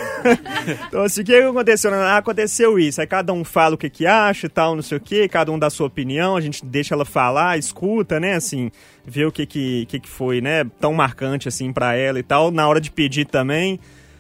[0.89, 1.95] Então, assim, o que que aconteceu?
[1.95, 3.01] Ah, aconteceu isso.
[3.01, 5.53] Aí cada um fala o que que acha e tal, não sei o que, cada
[5.53, 8.73] um dá a sua opinião, a gente deixa ela falar, escuta, né, assim,
[9.05, 12.51] vê o que que, que, que foi, né, tão marcante, assim, pra ela e tal.
[12.51, 13.79] Na hora de pedir também,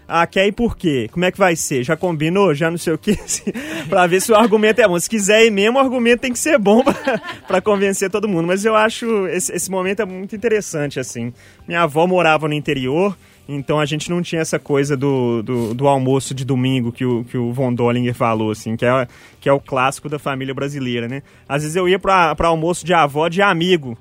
[0.09, 1.09] ah, quer ir por quê?
[1.11, 1.83] Como é que vai ser?
[1.83, 2.55] Já combinou?
[2.55, 3.19] Já não sei o quê?
[3.89, 4.99] Pra ver se o argumento é bom.
[4.99, 6.83] Se quiser ir mesmo, o argumento tem que ser bom
[7.47, 8.47] pra convencer todo mundo.
[8.47, 11.33] Mas eu acho esse, esse momento é muito interessante, assim.
[11.67, 13.17] Minha avó morava no interior,
[13.49, 17.25] então a gente não tinha essa coisa do, do, do almoço de domingo que o,
[17.25, 19.09] que o Von Dollinger falou, assim, que é,
[19.41, 21.23] que é o clássico da família brasileira, né?
[21.49, 23.97] Às vezes eu ia pra almoço de avó de amigo,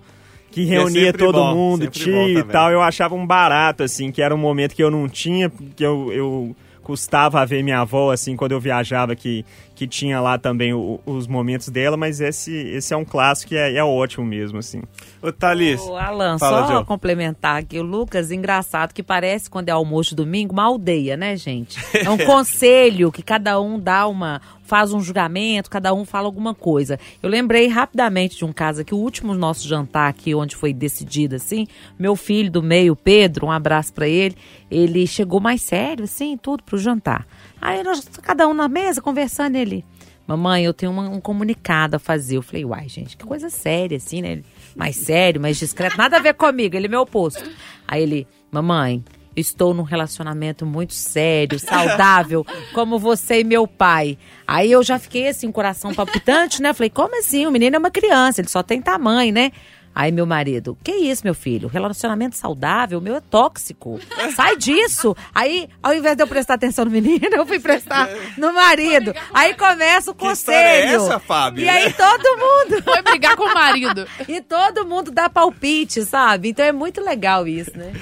[0.56, 2.72] que é reunia sempre todo bom, mundo, tio e tal.
[2.72, 6.14] Eu achava um barato, assim, que era um momento que eu não tinha, que eu,
[6.14, 9.44] eu custava ver minha avó, assim, quando eu viajava, que,
[9.76, 13.58] que tinha lá também o- os momentos dela, mas esse, esse é um clássico e
[13.58, 14.82] é, é ótimo mesmo, assim.
[15.22, 15.82] Ô, Thalys.
[15.82, 16.86] Ô, Alan, Fala, só Joe.
[16.86, 21.36] complementar aqui, o Lucas, engraçado que parece quando é almoço de domingo, uma aldeia, né,
[21.36, 21.78] gente?
[22.06, 26.54] É um conselho que cada um dá uma, faz um julgamento, cada um fala alguma
[26.56, 27.00] coisa.
[27.22, 31.36] Eu lembrei rapidamente de um caso aqui, o último nosso jantar aqui, onde foi decidido
[31.36, 31.68] assim,
[32.00, 34.36] meu filho do meio, Pedro, um abraço pra ele,
[34.72, 37.26] ele chegou mais sério, assim, tudo pro jantar.
[37.66, 39.84] Aí nós, cada um na mesa, conversando, ele...
[40.28, 42.38] Mamãe, eu tenho uma- um comunicado a fazer.
[42.38, 44.42] Eu falei, uai, gente, que coisa séria, assim, né?
[44.76, 47.44] Mais sério, mais discreto, nada a ver comigo, ele é meu oposto.
[47.88, 49.04] Aí ele, mamãe,
[49.36, 52.44] eu estou num relacionamento muito sério, saudável,
[52.74, 54.18] como você e meu pai.
[54.48, 56.74] Aí eu já fiquei assim, coração palpitante, né?
[56.74, 57.46] Falei, como assim?
[57.46, 59.52] O menino é uma criança, ele só tem tamanho, né?
[59.96, 61.70] Aí meu marido, que isso, meu filho?
[61.70, 63.98] Relacionamento saudável, o meu é tóxico.
[64.36, 65.16] Sai disso.
[65.34, 69.14] Aí, ao invés de eu prestar atenção no menino, eu fui prestar no marido.
[69.34, 70.96] Aí começa o Que é conselho.
[71.06, 71.64] essa, Fábio?
[71.64, 72.84] E aí todo mundo.
[72.84, 74.06] Foi brigar com o marido.
[74.28, 76.50] E todo mundo dá palpite, sabe?
[76.50, 77.94] Então é muito legal isso, né?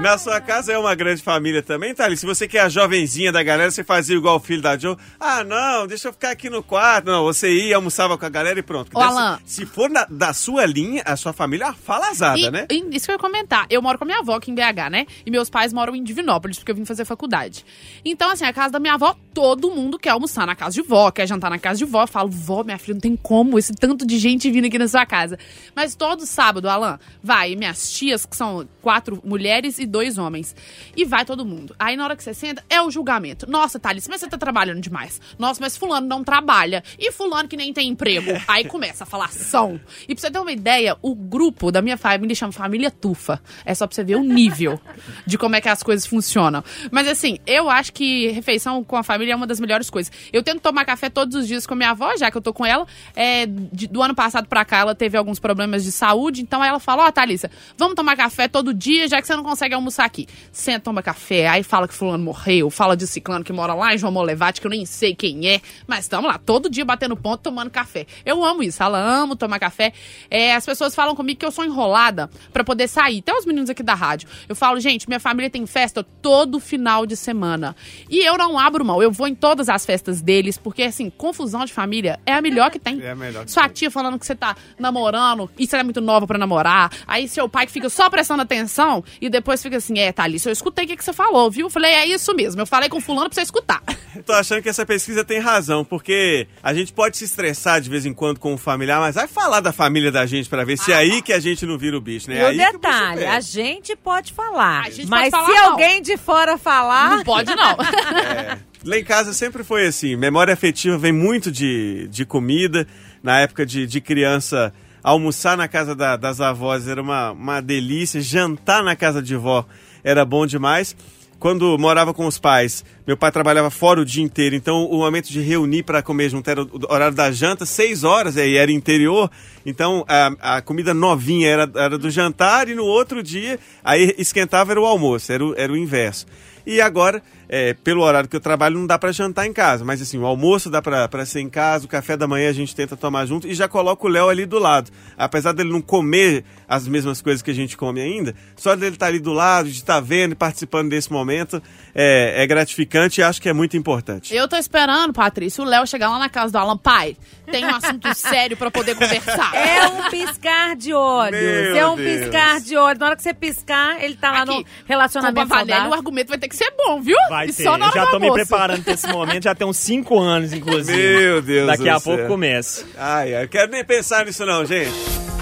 [0.00, 2.20] Na sua casa é uma grande família também, Thalys?
[2.20, 4.94] Se você que é a jovenzinha da galera, você fazia igual o filho da Joe.
[5.18, 7.06] Ah, não, deixa eu ficar aqui no quarto.
[7.06, 8.90] Não, você ia, almoçava com a galera e pronto.
[8.94, 9.40] Ô, Alan.
[9.44, 12.66] Se for na- da sua linha, a sua família é falazada, E- né?
[12.70, 13.66] e isso que eu ia comentar.
[13.70, 15.06] Eu moro com a minha avó aqui em BH, né?
[15.24, 17.64] E meus pais moram em Divinópolis, porque eu vim fazer faculdade.
[18.04, 21.10] Então, assim, a casa da minha avó, todo mundo quer almoçar na casa de vó,
[21.10, 22.02] quer jantar na casa de vó.
[22.02, 24.86] Eu falo, vó, minha filha, não tem como esse tanto de gente vindo aqui na
[24.88, 25.38] sua casa.
[25.74, 30.54] Mas todo sábado, Alan, vai minhas tias, que são quatro mulheres e dois homens.
[30.96, 31.74] E vai todo mundo.
[31.78, 33.48] Aí na hora que você senta, é o julgamento.
[33.50, 35.20] Nossa, Thales, mas você tá trabalhando demais.
[35.38, 36.82] Nossa, mas fulano não trabalha.
[36.98, 38.30] E fulano que nem tem emprego.
[38.48, 39.80] Aí começa a falação.
[40.08, 43.40] E pra você ter uma ideia, o grupo da minha família chama Família Tufa.
[43.64, 44.80] É só pra você ver o nível
[45.26, 46.62] de como é que as coisas funcionam.
[46.90, 50.10] Mas assim, eu acho que refeição com a família é uma das melhores coisas.
[50.32, 52.52] Eu tento tomar café todos os dias com a minha avó, já que eu tô
[52.52, 52.86] com ela.
[53.14, 56.42] É, de- do ano passado pra cá, ela teve alguns problemas de saúde.
[56.42, 59.74] Então ela falou, ó, Thalissa, vamos tomar café todo dia, já que você não consegue
[59.76, 60.26] almoçar aqui.
[60.52, 63.98] Senta, toma café, aí fala que fulano morreu, fala de ciclano que mora lá em
[63.98, 65.60] João Molevate, que eu nem sei quem é.
[65.86, 68.06] Mas estamos lá, todo dia batendo ponto, tomando café.
[68.24, 69.92] Eu amo isso, ela amo tomar café.
[70.30, 73.18] É, as pessoas falam comigo que eu sou enrolada pra poder sair.
[73.18, 74.28] Até os meninos aqui da rádio.
[74.48, 77.74] Eu falo, gente, minha família tem festa todo final de semana.
[78.08, 81.64] E eu não abro mão, eu vou em todas as festas deles, porque assim, confusão
[81.64, 83.00] de família é a melhor que tem.
[83.00, 86.26] É a melhor Sua tia falando que você tá namorando e você é muito nova
[86.26, 86.90] pra namorar.
[87.06, 90.52] Aí seu pai que fica só prestando atenção e depois fica assim, é, Thalissa, eu
[90.52, 91.66] escutei o que, que você falou, viu?
[91.66, 92.60] Eu falei, é isso mesmo.
[92.60, 93.82] Eu falei com fulano pra você escutar.
[94.24, 98.06] Tô achando que essa pesquisa tem razão, porque a gente pode se estressar de vez
[98.06, 100.92] em quando com o familiar, mas vai falar da família da gente pra ver se
[100.92, 102.38] é aí que a gente não vira o bicho, né?
[102.38, 104.90] E o aí que bicho detalhe, a gente pode falar.
[104.90, 105.72] Gente mas pode se falar, não.
[105.72, 107.16] alguém de fora falar.
[107.16, 107.76] Não pode, não.
[108.84, 110.14] Lá em casa sempre foi assim.
[110.16, 112.86] Memória afetiva vem muito de, de comida.
[113.22, 114.72] Na época de, de criança,
[115.06, 118.20] almoçar na casa da- das avós era uma, uma delícia.
[118.20, 119.64] Jantar na casa de vó
[120.02, 120.96] era bom demais.
[121.38, 125.28] Quando morava com os pais, meu pai trabalhava fora o dia inteiro, então o momento
[125.30, 129.30] de reunir para comer junto era o horário da janta, seis horas, aí era interior,
[129.64, 134.72] então a, a comida novinha era, era do jantar e no outro dia, aí esquentava
[134.72, 136.24] era o almoço, era o, era o inverso.
[136.66, 139.84] E agora, é, pelo horário que eu trabalho, não dá para jantar em casa.
[139.84, 142.74] Mas assim, o almoço dá para ser em casa, o café da manhã a gente
[142.74, 144.90] tenta tomar junto e já coloca o Léo ali do lado.
[145.16, 149.06] Apesar dele não comer as mesmas coisas que a gente come ainda, só dele estar
[149.06, 151.62] ali do lado, de estar vendo e participando desse momento,
[151.94, 154.34] é, é gratificante e acho que é muito importante.
[154.34, 156.76] Eu tô esperando, Patrícia, o Léo chegar lá na casa do Alan.
[156.76, 157.16] Pai,
[157.50, 159.54] tem um assunto sério pra poder conversar.
[159.54, 161.40] É um piscar de olhos.
[161.40, 162.20] Meu é um Deus.
[162.22, 162.98] piscar de olhos.
[162.98, 165.74] Na hora que você piscar, ele tá lá Aqui, no Com o relacionamento Pavanelli, o
[165.74, 165.94] saudável.
[165.94, 167.16] argumento vai ter que ser bom, viu?
[167.28, 167.62] Vai E ter.
[167.62, 170.96] só na já tô me preparando pra esse momento, já tem uns 5 anos, inclusive.
[171.18, 172.14] Meu Deus Daqui do a céu.
[172.16, 172.84] pouco começa.
[172.96, 174.92] Ai, ai, eu quero nem pensar nisso não, gente.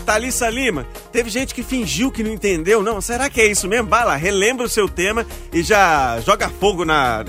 [0.05, 3.01] Thalissa Lima, teve gente que fingiu que não entendeu, não?
[3.01, 3.89] Será que é isso mesmo?
[3.89, 7.25] Vai lá, relembra o seu tema e já joga fogo na...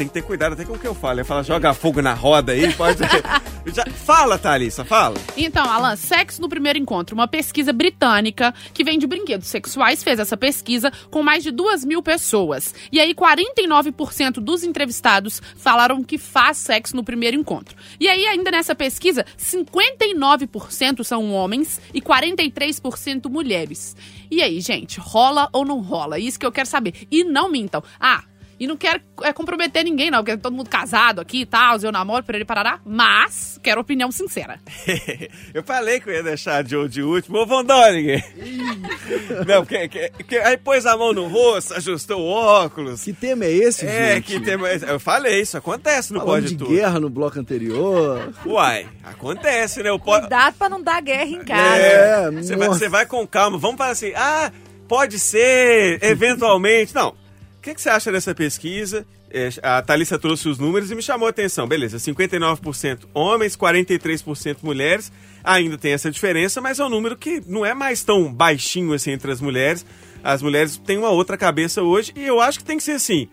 [0.00, 1.20] Tem que ter cuidado até com o que eu falo.
[1.20, 3.00] Eu falo, joga fogo na roda aí, pode...
[3.70, 3.84] já...
[3.84, 5.18] Fala, Thalissa, fala.
[5.36, 7.14] Então, Alan, sexo no primeiro encontro.
[7.14, 11.84] Uma pesquisa britânica que vem de brinquedos sexuais fez essa pesquisa com mais de duas
[11.84, 12.74] mil pessoas.
[12.90, 17.76] E aí, 49% dos entrevistados falaram que faz sexo no primeiro encontro.
[18.00, 23.94] E aí, ainda nessa pesquisa, 59% são homens e 43% mulheres.
[24.30, 26.18] E aí, gente, rola ou não rola?
[26.18, 27.06] Isso que eu quero saber.
[27.10, 27.82] E não mintam.
[28.00, 28.24] Ah,
[28.60, 31.78] e não quero é, comprometer ninguém, não, porque é todo mundo casado aqui e tal,
[31.78, 32.78] eu namoro, por ele parará.
[32.84, 34.60] Mas quero opinião sincera.
[35.54, 37.38] eu falei que eu ia deixar de, de último.
[37.38, 38.22] Ô, Von Dorigen.
[39.46, 43.02] Não, porque, que- que- aí pôs a mão no rosto, ajustou o óculos.
[43.02, 44.24] Que tema é esse, É, gente?
[44.26, 44.68] que tema.
[44.68, 46.70] Eu falei, isso acontece no Falando Pode de Tudo.
[46.70, 48.32] guerra no bloco anterior.
[48.44, 49.90] Uai, acontece, né?
[49.90, 50.20] O pode...
[50.22, 51.76] Cuidado pra não dar guerra em casa.
[51.82, 53.56] É, Você vai, vai com calma.
[53.58, 54.52] Vamos falar assim, ah,
[54.86, 56.94] pode ser, eventualmente.
[56.94, 57.14] Não.
[57.60, 59.06] O que, que você acha dessa pesquisa?
[59.30, 61.68] É, A Thalissa trouxe os números e me chamou a atenção.
[61.68, 65.12] Beleza, 59% homens, 43% mulheres.
[65.44, 69.10] Ainda tem essa diferença, mas é um número que não é mais tão baixinho assim
[69.10, 69.84] entre as mulheres.
[70.24, 73.28] As mulheres têm uma outra cabeça hoje e eu acho que tem que ser assim.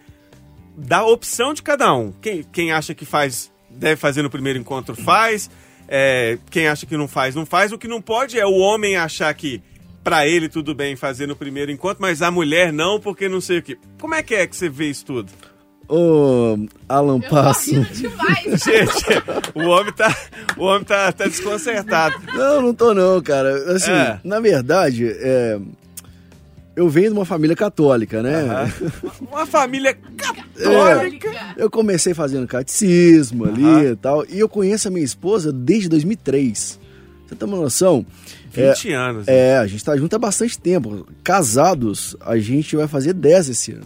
[0.75, 2.11] Da opção de cada um.
[2.11, 5.49] Quem, quem acha que faz, deve fazer no primeiro encontro, faz.
[5.87, 7.71] É, quem acha que não faz, não faz.
[7.71, 9.63] O que não pode é o homem achar que
[10.07, 13.57] pra ele tudo bem fazer no primeiro encontro, mas a mulher não, porque não sei
[13.59, 13.77] o quê.
[13.99, 15.29] Como é que é que você vê isso tudo?
[15.89, 17.71] Ô, Alan Passo.
[17.93, 18.45] demais.
[18.63, 19.05] Gente,
[19.53, 20.15] o homem tá,
[20.57, 22.15] o homem tá, tá desconcertado.
[22.33, 23.73] Não, não tô não, cara.
[23.73, 24.19] Assim, É.
[24.23, 25.59] na verdade, é,
[26.75, 28.43] eu venho de uma família católica, né?
[29.29, 31.53] Uma família É, católica.
[31.57, 36.79] eu comecei fazendo catecismo ali e tal, e eu conheço a minha esposa desde 2003.
[37.27, 38.05] Você tem uma noção?
[38.73, 39.27] 20 anos.
[39.27, 39.33] né?
[39.35, 41.05] É, a gente tá junto há bastante tempo.
[41.23, 43.85] Casados, a gente vai fazer 10 esse ano.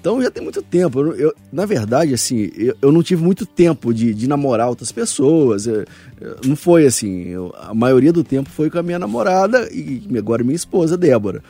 [0.00, 0.98] Então já tem muito tempo.
[1.00, 4.90] Eu, eu- na verdade, assim, eu, eu não tive muito tempo de, de namorar outras
[4.90, 5.66] pessoas.
[5.66, 5.84] Eu-
[6.20, 7.28] eu- não foi assim.
[7.28, 11.40] eu- a maioria do tempo foi com a minha namorada e agora minha esposa, Débora.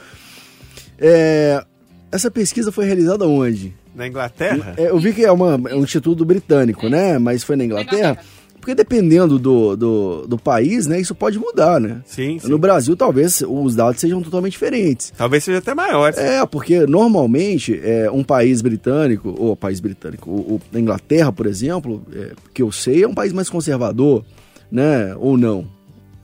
[0.99, 1.65] É,
[2.11, 3.75] essa pesquisa foi realizada onde?
[3.95, 4.75] Na Inglaterra?
[4.77, 7.19] É, eu vi que é, uma- é um instituto britânico, né?
[7.19, 8.19] Mas foi na Inglaterra.
[8.63, 11.01] Porque dependendo do, do, do país, né?
[11.01, 12.01] Isso pode mudar, né?
[12.07, 12.49] Sim, sim.
[12.49, 15.13] No Brasil, talvez os dados sejam totalmente diferentes.
[15.19, 16.15] Talvez seja até maior.
[16.17, 21.47] É, porque normalmente é, um país britânico, ou país britânico, o, o- a Inglaterra, por
[21.47, 24.25] exemplo, é, que eu sei, é um país mais conservador,
[24.71, 25.13] né?
[25.19, 25.67] Ou não?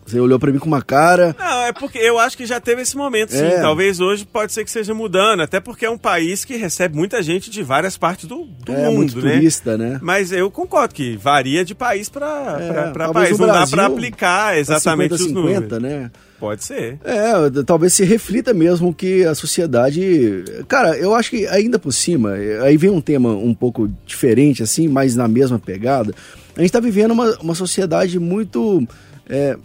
[0.08, 1.36] Você olhou pra mim com uma cara.
[1.38, 3.44] Não, é porque eu acho que já teve esse momento, sim.
[3.44, 3.60] É.
[3.60, 7.22] Talvez hoje pode ser que seja mudando, até porque é um país que recebe muita
[7.22, 9.32] gente de várias partes do, do é mundo, muito né?
[9.34, 9.98] turista, né?
[10.00, 13.38] Mas eu concordo que varia de país para É, para país.
[13.38, 15.64] Não dá para aplicar exatamente os 50, números.
[15.64, 16.10] 50, né?
[16.40, 16.98] Pode ser.
[17.04, 20.44] É, talvez se reflita mesmo que a sociedade.
[20.68, 24.62] Cara, eu acho que ainda por cima, eh, aí vem um tema um pouco diferente,
[24.62, 26.14] assim, mas na mesma pegada.
[26.56, 28.86] A gente tá vivendo uma, uma sociedade muito.
[29.28, 29.56] é,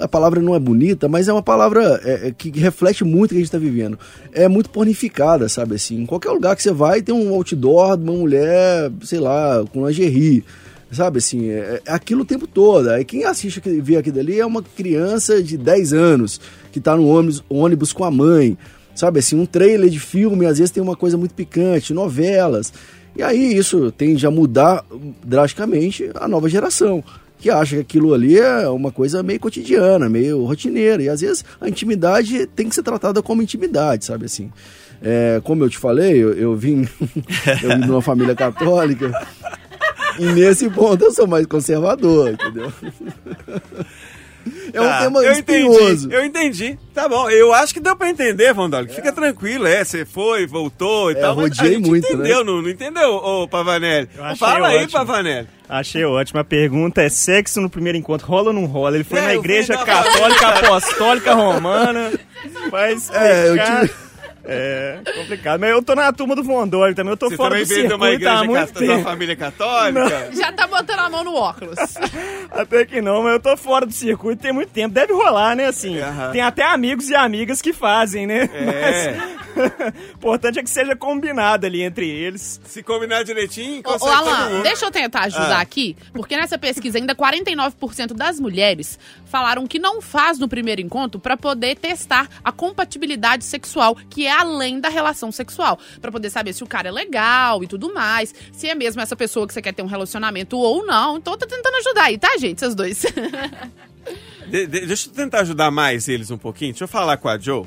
[0.00, 3.34] a palavra não é bonita, mas é uma palavra é, é, que reflete muito o
[3.34, 3.98] que a gente está vivendo.
[4.32, 6.02] É muito pornificada, sabe assim?
[6.02, 9.86] Em qualquer lugar que você vai, tem um outdoor de uma mulher, sei lá, com
[9.86, 10.44] lingerie.
[10.92, 12.88] Sabe assim, é, é aquilo o tempo todo.
[12.90, 16.40] Aí quem assiste, aqui- vê aquilo ali é uma criança de 10 anos
[16.72, 18.58] que tá no ônibus, ônibus com a mãe.
[18.92, 22.72] Sabe assim, um trailer de filme às vezes tem uma coisa muito picante, novelas.
[23.16, 24.84] E aí isso tende a mudar
[25.24, 27.04] drasticamente a nova geração
[27.40, 31.02] que acha que aquilo ali é uma coisa meio cotidiana, meio rotineira.
[31.02, 34.52] E às vezes a intimidade tem que ser tratada como intimidade, sabe assim.
[35.02, 36.86] É, como eu te falei, eu, eu vim,
[37.62, 39.10] eu vim de uma família católica.
[40.18, 42.70] E nesse ponto eu sou mais conservador, entendeu?
[44.72, 46.06] É um Tá, tema eu espinhoso.
[46.06, 46.78] entendi, eu entendi.
[46.94, 48.88] Tá bom, eu acho que deu pra entender, Vandoli.
[48.88, 51.34] Fica tranquilo, é, você foi, voltou e É, tal.
[51.36, 52.44] mas a rodeei gente muito, entendeu, né?
[52.44, 54.08] não, não entendeu, ô Pavanelli?
[54.38, 54.92] Fala aí, ótimo.
[54.92, 55.48] Pavanelli.
[55.68, 56.40] Achei ótima.
[56.40, 58.96] A pergunta é: sexo no primeiro encontro rola ou não rola?
[58.96, 62.10] Ele foi É, na igreja católica apostólica romana.
[62.90, 63.24] Explicar.
[63.26, 63.94] É, eu tive-
[64.44, 65.60] É, complicado.
[65.60, 67.12] Mas eu tô na turma do Vondoli também.
[67.12, 69.02] Eu tô Você fora também do de uma circuito há igreja muito tempo.
[69.04, 70.30] família católica?
[70.32, 71.78] Já tá botando a mão no óculos.
[72.50, 74.94] Até que não, mas eu tô fora do circuito tem muito tempo.
[74.94, 75.66] Deve rolar, né?
[75.66, 76.32] Assim, Aham.
[76.32, 78.48] tem até amigos e amigas que fazem, né?
[78.52, 79.14] É.
[79.49, 79.49] Mas
[80.14, 82.60] importante é que seja combinado ali entre eles.
[82.64, 84.62] Se combinar direitinho, Ô, consegue ô, todo Alan, mundo.
[84.62, 85.60] deixa eu tentar ajudar Ah.
[85.60, 91.20] aqui, porque nessa pesquisa ainda 49% das mulheres falaram que não faz no primeiro encontro
[91.20, 96.52] pra poder testar a compatibilidade sexual, que é além da relação sexual, Pra poder saber
[96.52, 99.60] se o cara é legal e tudo mais, se é mesmo essa pessoa que você
[99.62, 101.16] quer ter um relacionamento ou não.
[101.18, 103.04] Então eu tô tentando ajudar aí, tá, gente, vocês dois.
[104.48, 106.72] De- de- deixa eu tentar ajudar mais eles um pouquinho.
[106.72, 107.64] Deixa eu falar com a Joe,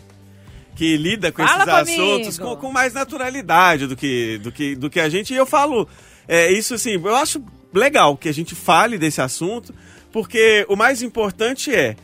[0.76, 4.90] que lida com Fala esses assuntos com, com mais naturalidade do que, do, que, do
[4.90, 5.34] que a gente.
[5.34, 5.88] E eu falo
[6.28, 7.44] é, isso assim, eu acho
[7.74, 9.74] legal que a gente fale desse assunto,
[10.12, 11.96] porque o mais importante é,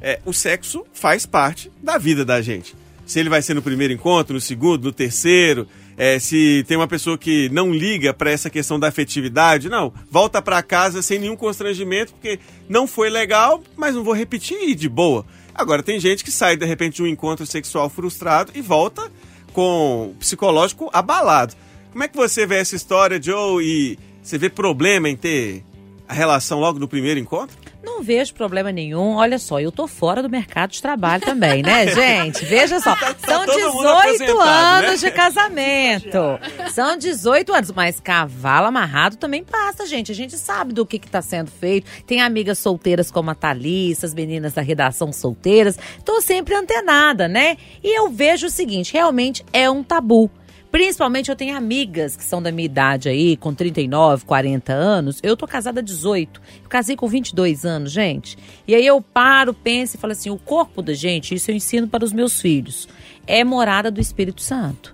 [0.00, 2.74] é o sexo faz parte da vida da gente.
[3.06, 6.88] Se ele vai ser no primeiro encontro, no segundo, no terceiro, é, se tem uma
[6.88, 11.36] pessoa que não liga para essa questão da afetividade, não, volta para casa sem nenhum
[11.36, 15.24] constrangimento, porque não foi legal, mas não vou repetir e de boa.
[15.54, 19.10] Agora, tem gente que sai de repente de um encontro sexual frustrado e volta
[19.52, 21.54] com o psicológico abalado.
[21.92, 25.64] Como é que você vê essa história, Joe, e você vê problema em ter
[26.08, 27.56] a relação logo no primeiro encontro?
[27.84, 29.16] Não vejo problema nenhum.
[29.16, 32.44] Olha só, eu tô fora do mercado de trabalho também, né, gente?
[32.44, 32.96] Veja só.
[33.24, 35.08] São Tá mundo 18 aposentado, anos né?
[35.10, 36.18] de casamento.
[36.72, 37.72] São 18 anos.
[37.72, 40.10] Mas cavalo amarrado também passa, gente.
[40.10, 41.90] A gente sabe do que, que tá sendo feito.
[42.06, 45.78] Tem amigas solteiras como a Thalissa, as meninas da redação solteiras.
[46.04, 47.56] Tô sempre antenada, né?
[47.82, 50.30] E eu vejo o seguinte: realmente é um tabu.
[50.74, 55.20] Principalmente eu tenho amigas que são da minha idade aí, com 39, 40 anos.
[55.22, 56.42] Eu tô casada há 18.
[56.64, 58.36] Eu casei com 22 anos, gente.
[58.66, 61.86] E aí eu paro, penso e falo assim: o corpo da gente, isso eu ensino
[61.86, 62.88] para os meus filhos,
[63.24, 64.93] é morada do Espírito Santo.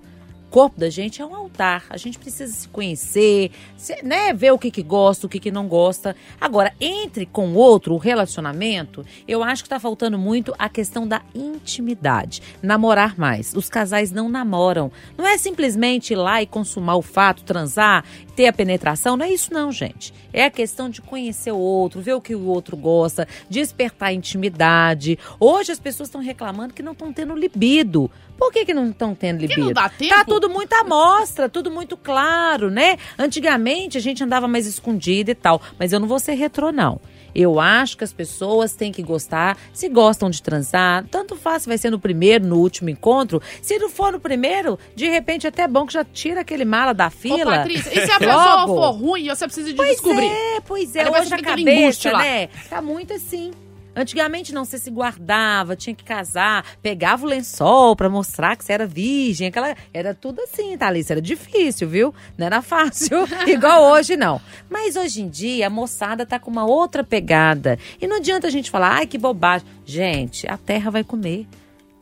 [0.50, 1.84] Corpo da gente é um altar.
[1.88, 4.32] A gente precisa se conhecer, se- né?
[4.32, 6.16] Ver o que, que gosta, o que, que não gosta.
[6.40, 11.06] Agora, entre com o outro, o relacionamento, eu acho que tá faltando muito a questão
[11.06, 12.42] da intimidade.
[12.62, 13.54] Namorar mais.
[13.54, 14.90] Os casais não namoram.
[15.16, 18.04] Não é simplesmente ir lá e consumar o fato, transar,
[18.40, 19.18] ter a penetração.
[19.18, 20.14] Não é isso, não, gente.
[20.32, 25.18] É a questão de conhecer o outro, ver o que o outro gosta, despertar intimidade.
[25.38, 28.10] Hoje as pessoas estão reclamando que não estão tendo libido.
[28.38, 29.60] Por que, que não estão tendo libido?
[29.60, 30.24] não dá Tá tempo?
[30.24, 32.96] tudo muito à mostra, tudo muito claro, né?
[33.18, 36.98] Antigamente a gente andava mais escondido e tal, mas eu não vou ser retrô, não.
[37.34, 41.68] Eu acho que as pessoas têm que gostar, se gostam de transar, tanto faz se
[41.68, 43.40] vai ser no primeiro, no último encontro.
[43.62, 46.92] Se não for no primeiro, de repente até é bom que já tira aquele mala
[46.92, 47.56] da Ô, fila.
[47.58, 50.26] Patrícia, e se a pessoa for ruim, você precisa de Pois descobrir?
[50.26, 51.10] é, pois é.
[51.10, 52.18] Hoje a embuste cabeça, lá.
[52.18, 52.48] né?
[52.68, 53.50] Tá muito assim.
[53.94, 58.72] Antigamente não, você se guardava, tinha que casar, pegava o lençol pra mostrar que você
[58.72, 62.14] era virgem, aquela era tudo assim, Thalissa, era difícil, viu?
[62.38, 64.40] Não era fácil, igual hoje não.
[64.68, 67.78] Mas hoje em dia a moçada tá com uma outra pegada.
[68.00, 69.66] E não adianta a gente falar, ai que bobagem.
[69.84, 71.46] Gente, a terra vai comer.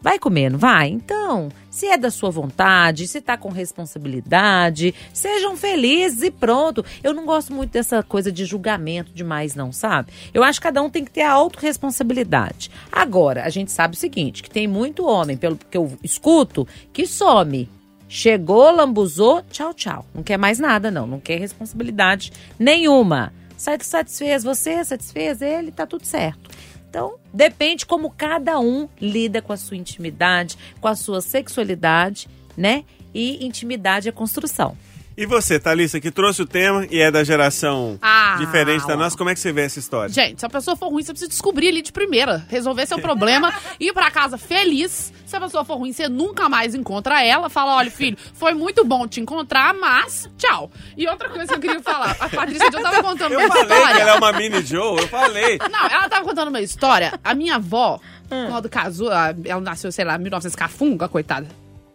[0.01, 0.89] Vai comer, não vai?
[0.89, 6.85] Então, se é da sua vontade, se tá com responsabilidade, sejam felizes e pronto.
[7.03, 10.13] Eu não gosto muito dessa coisa de julgamento demais, não, sabe?
[10.33, 12.71] Eu acho que cada um tem que ter a autorresponsabilidade.
[12.93, 17.07] Agora, a gente sabe o seguinte, que tem muito homem, pelo que eu escuto, que
[17.07, 17.69] some.
[18.09, 20.07] Chegou, lambuzou, tchau, tchau.
[20.15, 21.07] Não quer mais nada, não.
[21.07, 23.33] Não quer responsabilidade nenhuma.
[23.57, 26.49] Satisfez você, satisfez ele, tá tudo certo.
[26.89, 32.84] Então, depende como cada um lida com a sua intimidade, com a sua sexualidade, né?
[33.14, 34.76] E intimidade é construção.
[35.21, 38.97] E você, Thalissa, que trouxe o tema e é da geração Ah, diferente da ó.
[38.97, 40.14] nossa, como é que você vê essa história?
[40.14, 42.47] Gente, se a pessoa for ruim, você precisa descobrir ali de primeira.
[42.49, 45.12] Resolver seu problema, ir pra casa feliz.
[45.27, 47.51] Se a pessoa for ruim, você nunca mais encontra ela.
[47.51, 50.71] Fala, olha, filho, foi muito bom te encontrar, mas tchau.
[50.97, 52.16] E outra coisa que eu queria falar.
[52.21, 55.09] A Patrícia já tava contando Eu uma falei que ela é uma mini Joe, eu
[55.09, 55.59] falei.
[55.69, 57.19] Não, ela tava contando uma história.
[57.25, 57.99] A minha avó,
[58.29, 61.49] quando casou, ela ela nasceu, sei lá, em 1900 cafunga, coitada.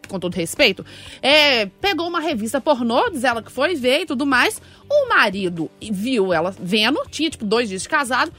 [0.08, 0.84] Com todo respeito,
[1.22, 4.60] é, pegou uma revista pornô, diz ela que foi ver e tudo mais.
[4.90, 8.32] O marido viu ela vendo, tinha tipo dois dias de casado,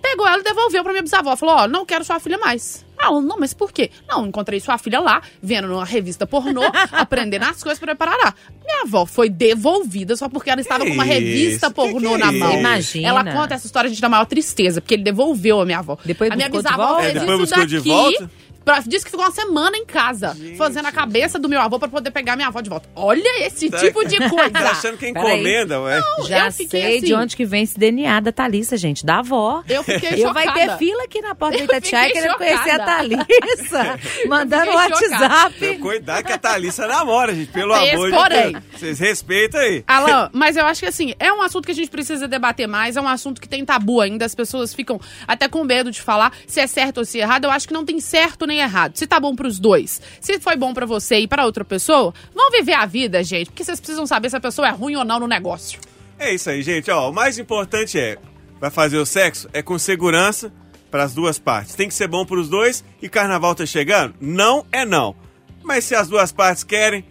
[0.00, 1.34] pegou ela e devolveu pra minha bisavó.
[1.36, 2.84] Falou: Ó, não quero sua filha mais.
[3.00, 3.90] Ela, não, mas por quê?
[4.08, 6.62] Não, encontrei sua filha lá, vendo numa revista pornô,
[6.92, 8.32] aprendendo as coisas pra preparar.
[8.64, 11.74] Minha avó foi devolvida só porque ela estava Que com uma revista isso?
[11.74, 12.50] pornô Que que na é mão.
[12.50, 12.58] isso?
[12.60, 13.08] Imagina.
[13.08, 15.98] Ela conta essa história, gente, da maior tristeza, porque ele devolveu a minha avó.
[16.04, 17.02] Depois a minha buscou de bisavó volta?
[17.02, 17.88] fez É, depois isso buscou de daqui.
[17.88, 18.30] volta?
[18.64, 21.88] Pra, disse que ficou uma semana em casa, fazendo a cabeça do meu avô pra
[21.88, 22.88] poder pegar minha avó de volta.
[22.94, 24.50] Olha esse Tá- tipo de coisa.
[24.62, 26.00] Tá achando que é encomenda, ué?
[26.26, 27.06] Já eu fiquei sei assim.
[27.06, 29.62] de onde que vem esse DNA da Thalissa, gente, da avó.
[29.68, 30.32] Eu fiquei Eu chocada.
[30.32, 32.78] vai ter fila aqui na porta da Itatiaia querendo conhecer a.
[32.84, 33.98] Thalissa.
[34.28, 35.54] Mandando fiquei WhatsApp.
[35.64, 38.52] Então, Cuidado que a Thalissa namora, gente, pelo Esse amor de porém.
[38.52, 38.64] Deus.
[38.76, 39.84] Vocês respeitam aí.
[39.86, 42.96] Alan, mas eu acho que assim, é um assunto que a gente precisa debater mais,
[42.96, 46.32] é um assunto que tem tabu ainda, as pessoas ficam até com medo de falar
[46.46, 47.44] se é certo ou se é errado.
[47.44, 48.96] Eu acho que não tem certo nem nem errado.
[48.96, 52.50] Se tá bom pros dois, se foi bom pra você e pra outra pessoa, vão
[52.50, 53.46] viver a vida, gente.
[53.50, 55.80] Porque vocês precisam saber se a pessoa é ruim ou não no negócio.
[56.18, 56.90] É isso aí, gente.
[56.90, 58.18] Ó, o mais importante é,
[58.60, 60.52] vai fazer o sexo, é com segurança
[60.90, 61.74] para as duas partes.
[61.74, 64.14] Tem que ser bom para os dois e carnaval tá chegando?
[64.20, 65.16] Não é não.
[65.64, 67.04] Mas se as duas partes querem,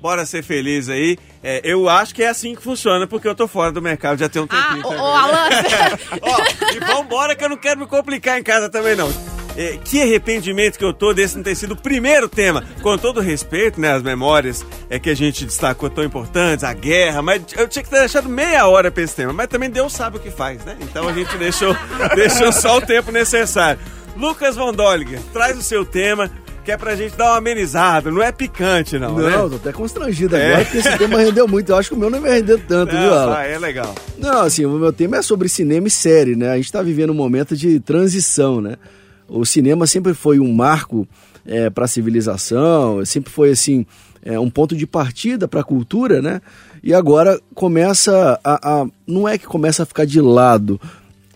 [0.00, 1.18] bora ser feliz aí.
[1.42, 4.28] É, eu acho que é assim que funciona, porque eu tô fora do mercado já
[4.28, 4.86] tem um Ah, tempinho.
[4.86, 5.02] ô, também.
[5.02, 5.48] ô Alan,
[6.22, 9.08] Ó, e vambora que eu não quero me complicar em casa também não.
[9.56, 12.62] É, que arrependimento que eu tô desse não ter sido o primeiro tema.
[12.82, 17.22] Com todo respeito, né, as memórias é que a gente destacou tão importantes, a guerra,
[17.22, 19.32] mas eu tinha que ter deixado meia hora pra esse tema.
[19.32, 20.76] Mas também Deus sabe o que faz, né?
[20.82, 21.74] Então a gente deixou,
[22.14, 23.80] deixou só o tempo necessário.
[24.16, 26.30] Lucas Von Dolliger, traz o seu tema,
[26.64, 28.10] que é pra gente dar uma amenizada.
[28.10, 29.30] Não é picante, não, né?
[29.36, 30.48] Não, tô até constrangido É.
[30.48, 31.70] agora, porque esse tema rendeu muito.
[31.72, 33.32] Eu acho que o meu não vai render tanto, viu, Não, Alan?
[33.34, 33.94] vai, é legal.
[34.18, 36.50] Não, assim, o meu tema é sobre cinema e série, né?
[36.50, 38.76] A gente tá vivendo um momento de transição, né?
[39.28, 41.06] O cinema sempre foi um marco
[41.74, 43.86] para a civilização, sempre foi, assim,
[44.26, 46.40] é, um ponto de partida para a cultura, né?
[46.82, 48.86] E agora começa a, a...
[49.06, 50.80] Não é que começa a ficar de lado,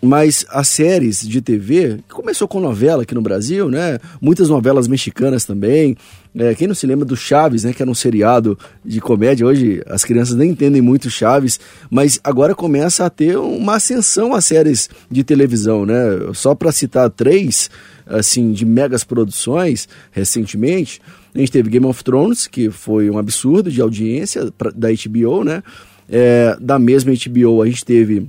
[0.01, 3.99] mas as séries de TV, que começou com novela aqui no Brasil, né?
[4.19, 5.95] Muitas novelas mexicanas também.
[6.33, 7.73] É, quem não se lembra do Chaves, né?
[7.73, 9.45] Que era um seriado de comédia.
[9.45, 11.59] Hoje as crianças nem entendem muito Chaves,
[11.89, 15.93] mas agora começa a ter uma ascensão às séries de televisão, né?
[16.33, 17.69] Só para citar três,
[18.07, 21.01] assim, de megas produções recentemente.
[21.35, 25.43] A gente teve Game of Thrones, que foi um absurdo de audiência pra- da HBO,
[25.43, 25.61] né?
[26.09, 28.27] É, da mesma HBO a gente teve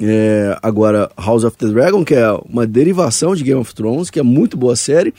[0.00, 4.18] é, agora House of the Dragon, que é uma derivação de Game of Thrones, que
[4.18, 5.12] é muito boa série.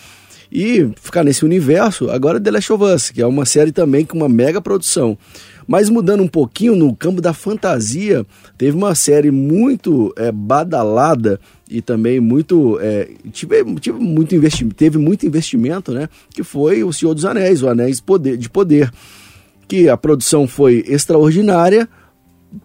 [0.51, 4.17] E ficar nesse universo, agora The Last of Us, que é uma série também com
[4.17, 5.17] uma mega produção.
[5.65, 8.25] Mas mudando um pouquinho no campo da fantasia,
[8.57, 11.39] teve uma série muito é, badalada
[11.69, 16.09] e também muito é, tive, tive muito investimento, teve muito investimento, né?
[16.31, 18.91] Que foi o Senhor dos Anéis, o Anéis Poder- de Poder,
[19.69, 21.87] que a produção foi extraordinária,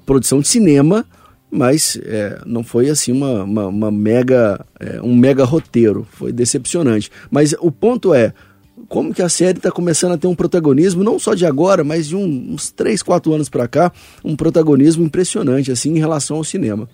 [0.05, 1.07] produção de cinema,
[1.51, 7.11] mas é, não foi assim uma, uma, uma mega é, um mega roteiro, foi decepcionante.
[7.31, 8.33] Mas o ponto é
[8.89, 12.07] como que a série está começando a ter um protagonismo não só de agora, mas
[12.09, 13.91] de um- uns 3, 4 anos para cá,
[14.25, 16.89] um protagonismo impressionante assim em relação ao cinema.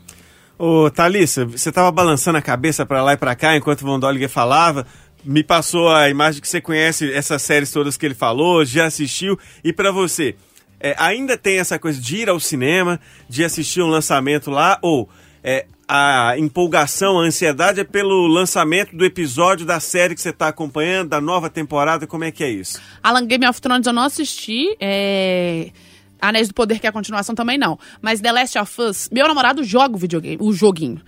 [0.59, 3.99] Ô, Thalissa, você tava balançando a cabeça pra lá e pra cá enquanto o Von
[3.99, 4.87] Dolliger falava.
[5.25, 9.39] Me passou a imagem que você conhece essas séries todas que ele falou, já assistiu.
[9.65, 10.35] E pra você,
[10.83, 14.78] é, ainda tem essa coisa de ir ao cinema, de assistir um lançamento lá?
[14.83, 15.09] Ou
[15.43, 20.49] é, a empolgação, a ansiedade é pelo lançamento do episódio da série que você tá
[20.49, 22.07] acompanhando, da nova temporada?
[22.07, 22.80] Como é que é isso?
[23.01, 24.76] Alan Game of Thrones eu não assisti.
[24.80, 25.70] É...
[26.20, 27.76] Anéis do Poder, que é a continuação, também não.
[28.01, 31.01] Mas The Last of Us, meu namorado joga o videogame, o joguinho.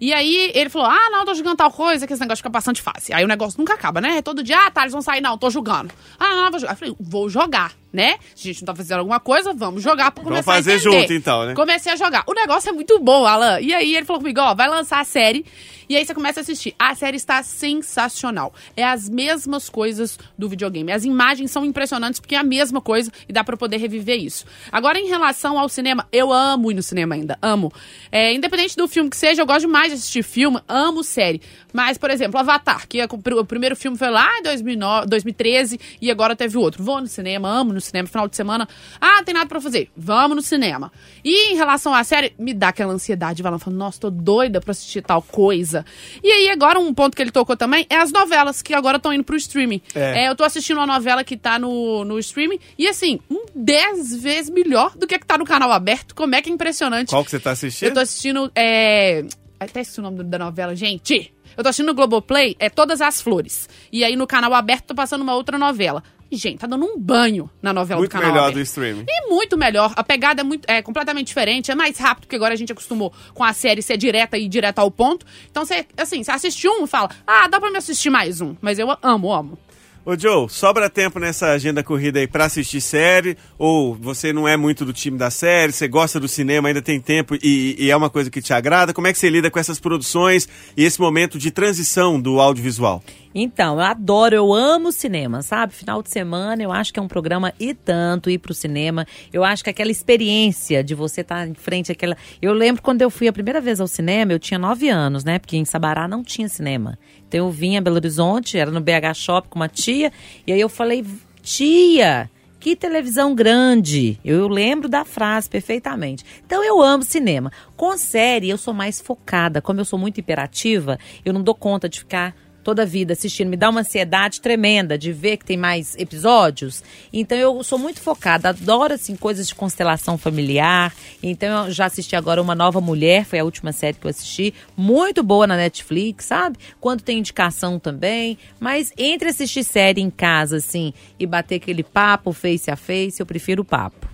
[0.00, 2.80] E aí ele falou: Ah, não, tô jogando tal coisa, que esse negócio fica bastante
[2.80, 3.14] fácil.
[3.14, 4.16] Aí o negócio nunca acaba, né?
[4.16, 5.92] É todo dia, ah, tá, eles vão sair, não, tô jogando.
[6.18, 6.72] Ah, não, não, vou jogar.
[6.72, 8.16] Eu falei, vou jogar, né?
[8.34, 10.76] Se a gente não tá fazendo alguma coisa, vamos jogar pra Vamos começar fazer a
[10.76, 11.00] entender.
[11.00, 11.54] junto, então, né?
[11.54, 12.24] Comecei a jogar.
[12.26, 13.60] O negócio é muito bom, Alan.
[13.60, 15.44] E aí ele falou comigo, ó, vai lançar a série.
[15.88, 16.74] E aí você começa a assistir.
[16.78, 18.54] A série está sensacional.
[18.74, 20.90] É as mesmas coisas do videogame.
[20.90, 24.46] As imagens são impressionantes porque é a mesma coisa e dá pra poder reviver isso.
[24.70, 27.36] Agora, em relação ao cinema, eu amo ir no cinema ainda.
[27.42, 27.70] Amo.
[28.10, 31.42] É, independente do filme que seja, eu gosto demais de assistir filme, amo série.
[31.74, 36.10] Mas, por exemplo, Avatar, que é o primeiro filme foi lá em 2009, 2013 e
[36.10, 36.82] agora teve outro.
[36.82, 38.68] Vou no cinema, amo no cinema, final de semana.
[39.00, 39.90] Ah, tem nada pra fazer.
[39.96, 40.92] Vamos no cinema.
[41.24, 43.42] E em relação à série, me dá aquela ansiedade.
[43.42, 45.84] Vai lá falando, nossa, tô doida pra assistir tal coisa.
[46.22, 49.12] E aí, agora, um ponto que ele tocou também é as novelas, que agora estão
[49.12, 49.80] indo pro streaming.
[49.94, 50.24] É.
[50.24, 54.16] É, eu tô assistindo uma novela que tá no, no streaming e, assim, um 10
[54.16, 56.14] vezes melhor do que a que tá no canal aberto.
[56.14, 57.10] Como é que é impressionante.
[57.10, 57.88] Qual que você tá assistindo?
[57.88, 58.52] Eu tô assistindo.
[58.54, 59.24] É...
[59.58, 61.32] Até esqueci o nome da novela, gente.
[61.56, 63.68] Eu tô assistindo no Globoplay, é Todas as Flores.
[63.92, 66.02] E aí no canal aberto tô passando uma outra novela.
[66.34, 68.56] Gente, tá dando um banho na novela Muito do canal melhor aberto.
[68.56, 69.04] do streaming.
[69.06, 69.92] E muito melhor.
[69.94, 73.12] A pegada é, muito, é completamente diferente, é mais rápido, porque agora a gente acostumou
[73.34, 75.26] com a série ser direta e direta ao ponto.
[75.50, 78.56] Então, você, assim, você assiste um e fala, ah, dá pra me assistir mais um.
[78.60, 79.58] Mas eu amo, amo.
[80.04, 83.38] Ô Joe, sobra tempo nessa agenda corrida aí pra assistir série?
[83.56, 87.00] Ou você não é muito do time da série, você gosta do cinema, ainda tem
[87.00, 88.92] tempo e, e é uma coisa que te agrada?
[88.92, 93.00] Como é que você lida com essas produções e esse momento de transição do audiovisual?
[93.34, 95.72] Então, eu adoro, eu amo cinema, sabe?
[95.72, 99.06] Final de semana, eu acho que é um programa e tanto ir pro cinema.
[99.32, 102.16] Eu acho que aquela experiência de você estar em frente àquela.
[102.42, 105.38] Eu lembro quando eu fui a primeira vez ao cinema, eu tinha nove anos, né?
[105.38, 106.98] Porque em Sabará não tinha cinema.
[107.32, 110.12] Então eu vinha a Belo Horizonte, era no BH Shop com uma tia,
[110.46, 111.02] e aí eu falei,
[111.42, 112.30] tia.
[112.60, 114.20] Que televisão grande!
[114.22, 116.24] Eu lembro da frase perfeitamente.
[116.46, 117.50] Então eu amo cinema.
[117.74, 119.62] Com série, eu sou mais focada.
[119.62, 123.48] Como eu sou muito hiperativa, eu não dou conta de ficar toda a vida assistindo,
[123.48, 126.82] me dá uma ansiedade tremenda de ver que tem mais episódios.
[127.12, 130.94] Então eu sou muito focada, adoro assim coisas de constelação familiar.
[131.22, 134.54] Então eu já assisti agora uma nova mulher, foi a última série que eu assisti,
[134.76, 136.58] muito boa na Netflix, sabe?
[136.80, 142.32] Quando tem indicação também, mas entre assistir série em casa assim e bater aquele papo
[142.32, 144.12] face a face, eu prefiro o papo.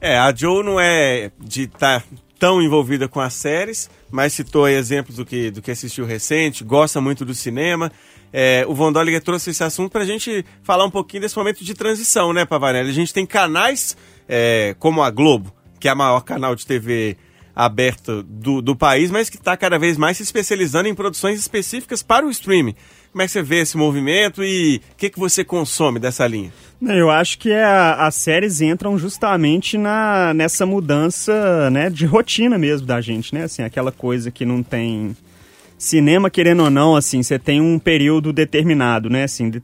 [0.00, 2.06] É, a Joe não é de estar tá
[2.44, 6.62] tão envolvida com as séries, mas citou aí exemplos do que, do que assistiu recente,
[6.62, 7.90] gosta muito do cinema.
[8.30, 11.64] É, o Von Dolliger trouxe esse assunto para a gente falar um pouquinho desse momento
[11.64, 12.90] de transição, né, Pavanelli?
[12.90, 13.96] A gente tem canais
[14.28, 17.16] é, como a Globo, que é o maior canal de TV
[17.56, 22.02] aberto do, do país, mas que está cada vez mais se especializando em produções específicas
[22.02, 22.74] para o streaming.
[23.14, 26.52] Como é que você vê esse movimento e o que, que você consome dessa linha?
[26.82, 32.88] Eu acho que a, as séries entram justamente na, nessa mudança né, de rotina mesmo
[32.88, 33.44] da gente, né?
[33.44, 35.16] Assim, aquela coisa que não tem
[35.78, 39.22] cinema, querendo ou não, assim, você tem um período determinado, né?
[39.22, 39.62] Assim, de,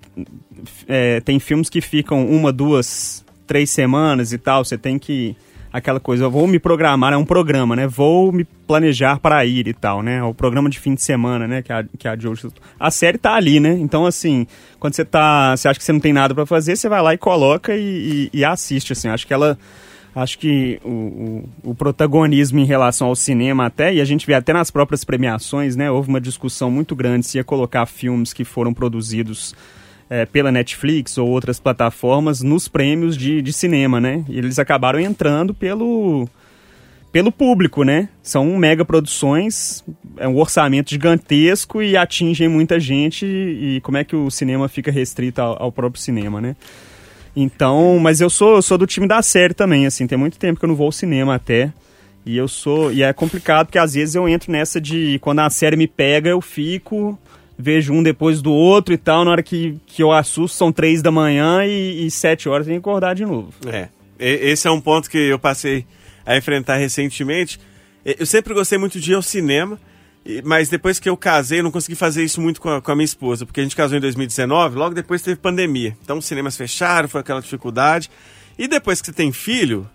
[0.86, 5.34] é, tem filmes que ficam uma, duas, três semanas e tal, você tem que
[5.72, 7.86] aquela coisa, eu vou me programar, é um programa, né?
[7.86, 10.22] Vou me planejar para ir e tal, né?
[10.22, 11.62] O programa de fim de semana, né?
[11.62, 12.34] Que a, que a Joe...
[12.78, 13.72] A série tá ali, né?
[13.72, 14.46] Então, assim,
[14.78, 15.56] quando você tá...
[15.56, 18.30] Você acha que você não tem nada para fazer, você vai lá e coloca e,
[18.32, 19.08] e, e, assiste, assim.
[19.08, 19.56] Acho que ela...
[20.12, 20.88] Acho que o,
[21.64, 25.04] o, o, protagonismo em relação ao cinema até, e a gente vê até nas próprias
[25.04, 25.88] premiações, né?
[25.88, 29.54] Houve uma discussão muito grande se ia colocar filmes que foram produzidos
[30.10, 34.24] é, pela Netflix ou outras plataformas nos prêmios de, de cinema, né?
[34.28, 36.28] E eles acabaram entrando pelo,
[37.12, 38.08] pelo público, né?
[38.20, 39.84] São mega produções,
[40.16, 44.90] é um orçamento gigantesco e atingem muita gente e como é que o cinema fica
[44.90, 46.56] restrito ao, ao próprio cinema, né?
[47.34, 50.58] Então, mas eu sou, eu sou do time da série também, assim, tem muito tempo
[50.58, 51.72] que eu não vou ao cinema até.
[52.26, 52.92] E eu sou.
[52.92, 56.28] E é complicado porque às vezes eu entro nessa de quando a série me pega,
[56.28, 57.18] eu fico
[57.60, 59.24] vejo um depois do outro e tal.
[59.24, 62.74] Na hora que, que eu assusto, são três da manhã e, e sete horas tem
[62.74, 63.52] que acordar de novo.
[63.66, 63.88] É.
[64.18, 65.86] Esse é um ponto que eu passei
[66.26, 67.58] a enfrentar recentemente.
[68.04, 69.78] Eu sempre gostei muito de ir ao cinema,
[70.44, 72.94] mas depois que eu casei, eu não consegui fazer isso muito com a, com a
[72.94, 75.96] minha esposa, porque a gente casou em 2019, logo depois teve pandemia.
[76.02, 78.10] Então os cinemas fecharam, foi aquela dificuldade.
[78.58, 79.88] E depois que você tem filho,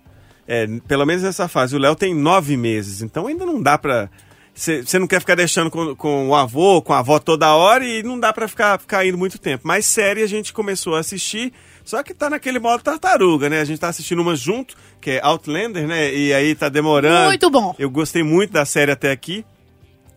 [0.48, 4.10] é, pelo menos nessa fase, o Léo tem nove meses, então ainda não dá pra
[4.56, 8.02] você não quer ficar deixando com, com, o avô, com a avó toda hora e
[8.02, 9.68] não dá para ficar, ficar indo muito tempo.
[9.68, 11.52] Mas série a gente começou a assistir,
[11.84, 13.60] só que tá naquele modo tartaruga, né?
[13.60, 16.14] A gente tá assistindo uma junto, que é Outlander, né?
[16.14, 17.28] E aí tá demorando.
[17.28, 17.76] Muito bom.
[17.78, 19.46] Eu gostei muito da série até aqui.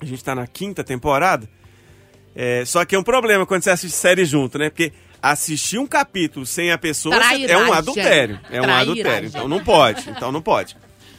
[0.00, 1.48] A gente tá na quinta temporada.
[2.34, 4.70] É, só que é um problema quando você assiste série junto, né?
[4.70, 8.38] Porque assistir um capítulo sem a pessoa é um adultério.
[8.48, 9.28] É um adultério.
[9.28, 10.08] Então não pode.
[10.08, 10.76] Então não pode.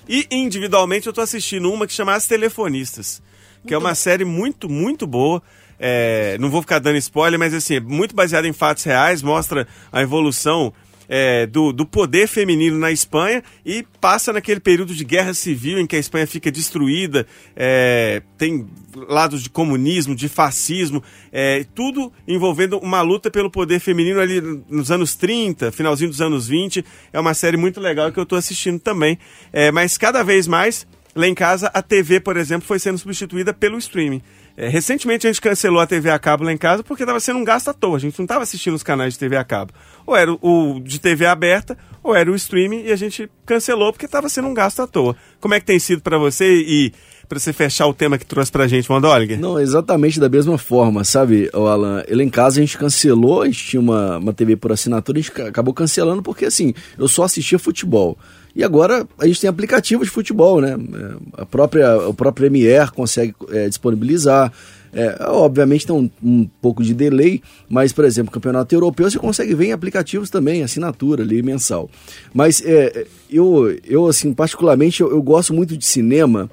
[0.10, 3.22] E individualmente eu tô assistindo uma que chama As Telefonistas,
[3.68, 5.40] que é uma série muito, muito boa.
[5.80, 9.68] É, não vou ficar dando spoiler, mas assim, é muito baseada em fatos reais, mostra
[9.92, 10.74] a evolução
[11.10, 15.88] é, do, do poder feminino na Espanha e passa naquele período de guerra civil em
[15.88, 22.78] que a Espanha fica destruída, é, tem lados de comunismo, de fascismo, é, tudo envolvendo
[22.78, 24.40] uma luta pelo poder feminino ali
[24.70, 26.86] nos anos 30, finalzinho dos anos 20.
[27.12, 29.18] É uma série muito legal que eu estou assistindo também.
[29.52, 30.86] É, mas cada vez mais,
[31.16, 34.22] lá em casa, a TV, por exemplo, foi sendo substituída pelo streaming.
[34.60, 37.40] É, recentemente a gente cancelou a TV a cabo lá em casa porque estava sendo
[37.40, 37.96] um gasto à toa.
[37.96, 39.72] A gente não estava assistindo os canais de TV a cabo.
[40.06, 44.06] Ou era o de TV aberta, ou era o streaming e a gente cancelou porque
[44.06, 45.16] estava sendo um gasto à toa.
[45.40, 46.92] Como é que tem sido para você e
[47.30, 49.40] para você fechar o tema que trouxe pra gente, Mondoliger?
[49.40, 52.04] Não, exatamente da mesma forma, sabe, Alan?
[52.08, 55.22] Ele em casa a gente cancelou, a gente tinha uma, uma TV por assinatura, a
[55.22, 58.18] gente acabou cancelando porque, assim, eu só assistia futebol.
[58.60, 60.74] E agora a gente tem aplicativos de futebol, né?
[60.74, 64.52] É, a própria, o próprio Premier consegue é, disponibilizar.
[64.92, 69.56] É, obviamente tem um, um, pouco de delay, mas, por exemplo, campeonato europeu você consegue
[69.56, 71.90] ver em aplicativos também, assinatura ali mensal.
[72.34, 76.52] Mas é, eu, eu, assim, particularmente, eu, eu gosto muito de cinema,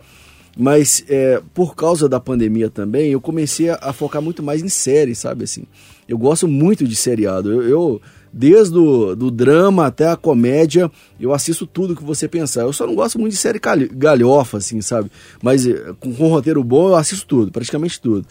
[0.56, 4.68] mas é, por causa da pandemia também, eu comecei a, a, focar muito mais em
[4.68, 5.64] série, sabe assim?
[6.06, 7.50] Eu gosto muito de seriado.
[7.50, 8.02] eu, eu
[8.36, 12.60] desde o do drama até a comédia, eu assisto tudo que você pensar.
[12.62, 13.58] Eu só não gosto muito de série
[13.92, 15.10] galhofa, assim, sabe?
[15.42, 18.26] Mas eh, com, com roteiro bom eu assisto tudo, praticamente tudo.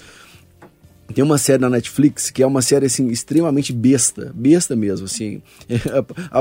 [1.14, 5.41] Tem uma série na Netflix que é uma série assim extremamente besta, besta mesmo, assim.
[6.32, 6.39] A,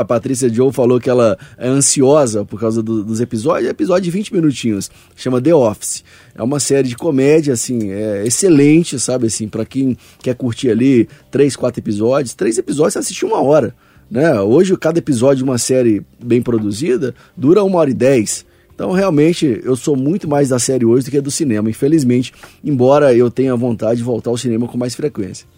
[0.00, 4.04] a, Patrícia Joe falou que ela é ansiosa por causa do, dos episódios, é episódio
[4.04, 6.02] de 20 minutinhos, chama The Office.
[6.34, 11.08] É uma série de comédia assim, é excelente, sabe assim, para quem quer curtir ali
[11.30, 13.74] três, quatro episódios, três episódios você assiste uma hora,
[14.10, 14.40] né?
[14.40, 18.44] Hoje cada episódio de uma série bem produzida dura uma hora e dez.
[18.76, 22.30] Então, realmente, eu sou muito mais da série hoje do que do cinema, infelizmente,
[22.62, 25.48] embora eu tenha vontade de voltar ao cinema com mais frequência.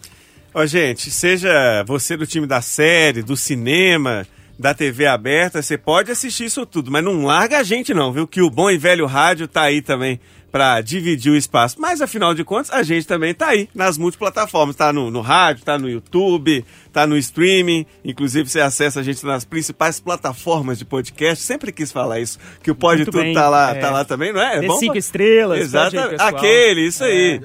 [0.55, 4.25] Ó, gente, seja você do time da série, do cinema,
[4.57, 8.25] da TV aberta, você pode assistir isso tudo, mas não larga a gente não, viu?
[8.25, 10.21] Que o bom e velho rádio tá aí também
[10.51, 11.77] para dividir o espaço.
[11.79, 15.65] Mas afinal de contas, a gente também tá aí nas multiplataformas, tá no, no rádio,
[15.65, 17.85] tá no YouTube, tá no streaming.
[18.05, 21.45] Inclusive você acessa a gente nas principais plataformas de podcast.
[21.45, 23.81] Sempre quis falar isso, que o Pode Muito Tudo bem, tá lá, é.
[23.81, 24.61] tá lá também, não é?
[24.61, 25.99] Dê Vamos- cinco estrelas, Exatamente.
[25.99, 26.29] aí, pessoal.
[26.29, 27.41] Aquele, isso aí.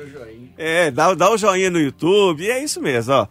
[0.57, 3.27] É, dá, dá o joinha no YouTube, e é isso mesmo, ó.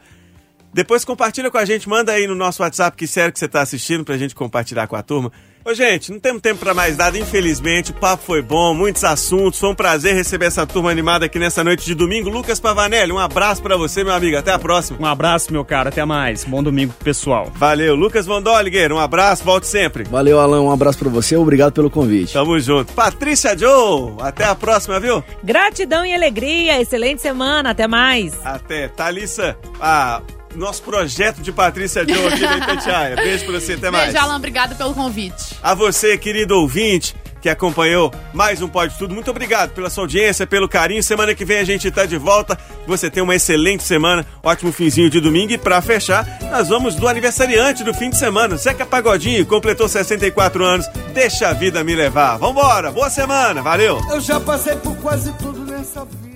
[0.74, 3.61] Depois compartilha com a gente, manda aí no nosso WhatsApp que sério que você tá
[3.61, 5.31] assistindo pra gente compartilhar com a turma.
[5.64, 7.93] Ô, gente, não temos tempo pra mais nada, infelizmente.
[7.93, 9.59] O papo foi bom, muitos assuntos.
[9.60, 12.28] Foi um prazer receber essa turma animada aqui nessa noite de domingo.
[12.28, 14.36] Lucas Pavanelli, um abraço pra você, meu amigo.
[14.36, 14.98] Até a próxima.
[15.01, 15.89] Um abraço, meu cara.
[15.89, 16.44] Até mais.
[16.44, 17.51] Bom domingo pro pessoal.
[17.55, 17.94] Valeu.
[17.94, 20.05] Lucas Vandoligueira, um abraço, volte sempre.
[20.05, 22.32] Valeu, Alan, um abraço pra você, obrigado pelo convite.
[22.32, 22.93] Tamo junto.
[22.93, 25.22] Patrícia Joe, até a próxima, viu?
[25.43, 28.34] Gratidão e alegria, excelente semana, até mais.
[28.44, 28.89] Até.
[28.89, 30.20] Thalissa, a
[30.55, 33.16] nosso projeto de Patrícia Joe aqui da Itatiaia.
[33.23, 34.12] Beijo pra você, até mais.
[34.12, 34.37] Beijo, Alan.
[34.37, 35.57] Obrigado pelo convite.
[35.62, 40.47] A você, querido ouvinte, que acompanhou mais um Pode Tudo, muito obrigado pela sua audiência,
[40.47, 41.03] pelo carinho.
[41.03, 42.57] Semana que vem a gente tá de volta.
[42.87, 45.53] Você tem uma excelente semana, ótimo finzinho de domingo.
[45.53, 48.57] E pra fechar, nós vamos do aniversariante do fim de semana.
[48.57, 50.87] Zeca Pagodinho completou 64 anos.
[51.12, 52.37] Deixa a vida me levar.
[52.39, 54.01] Vambora, boa semana, valeu!
[54.09, 56.31] Eu já passei por quase tudo nessa vida.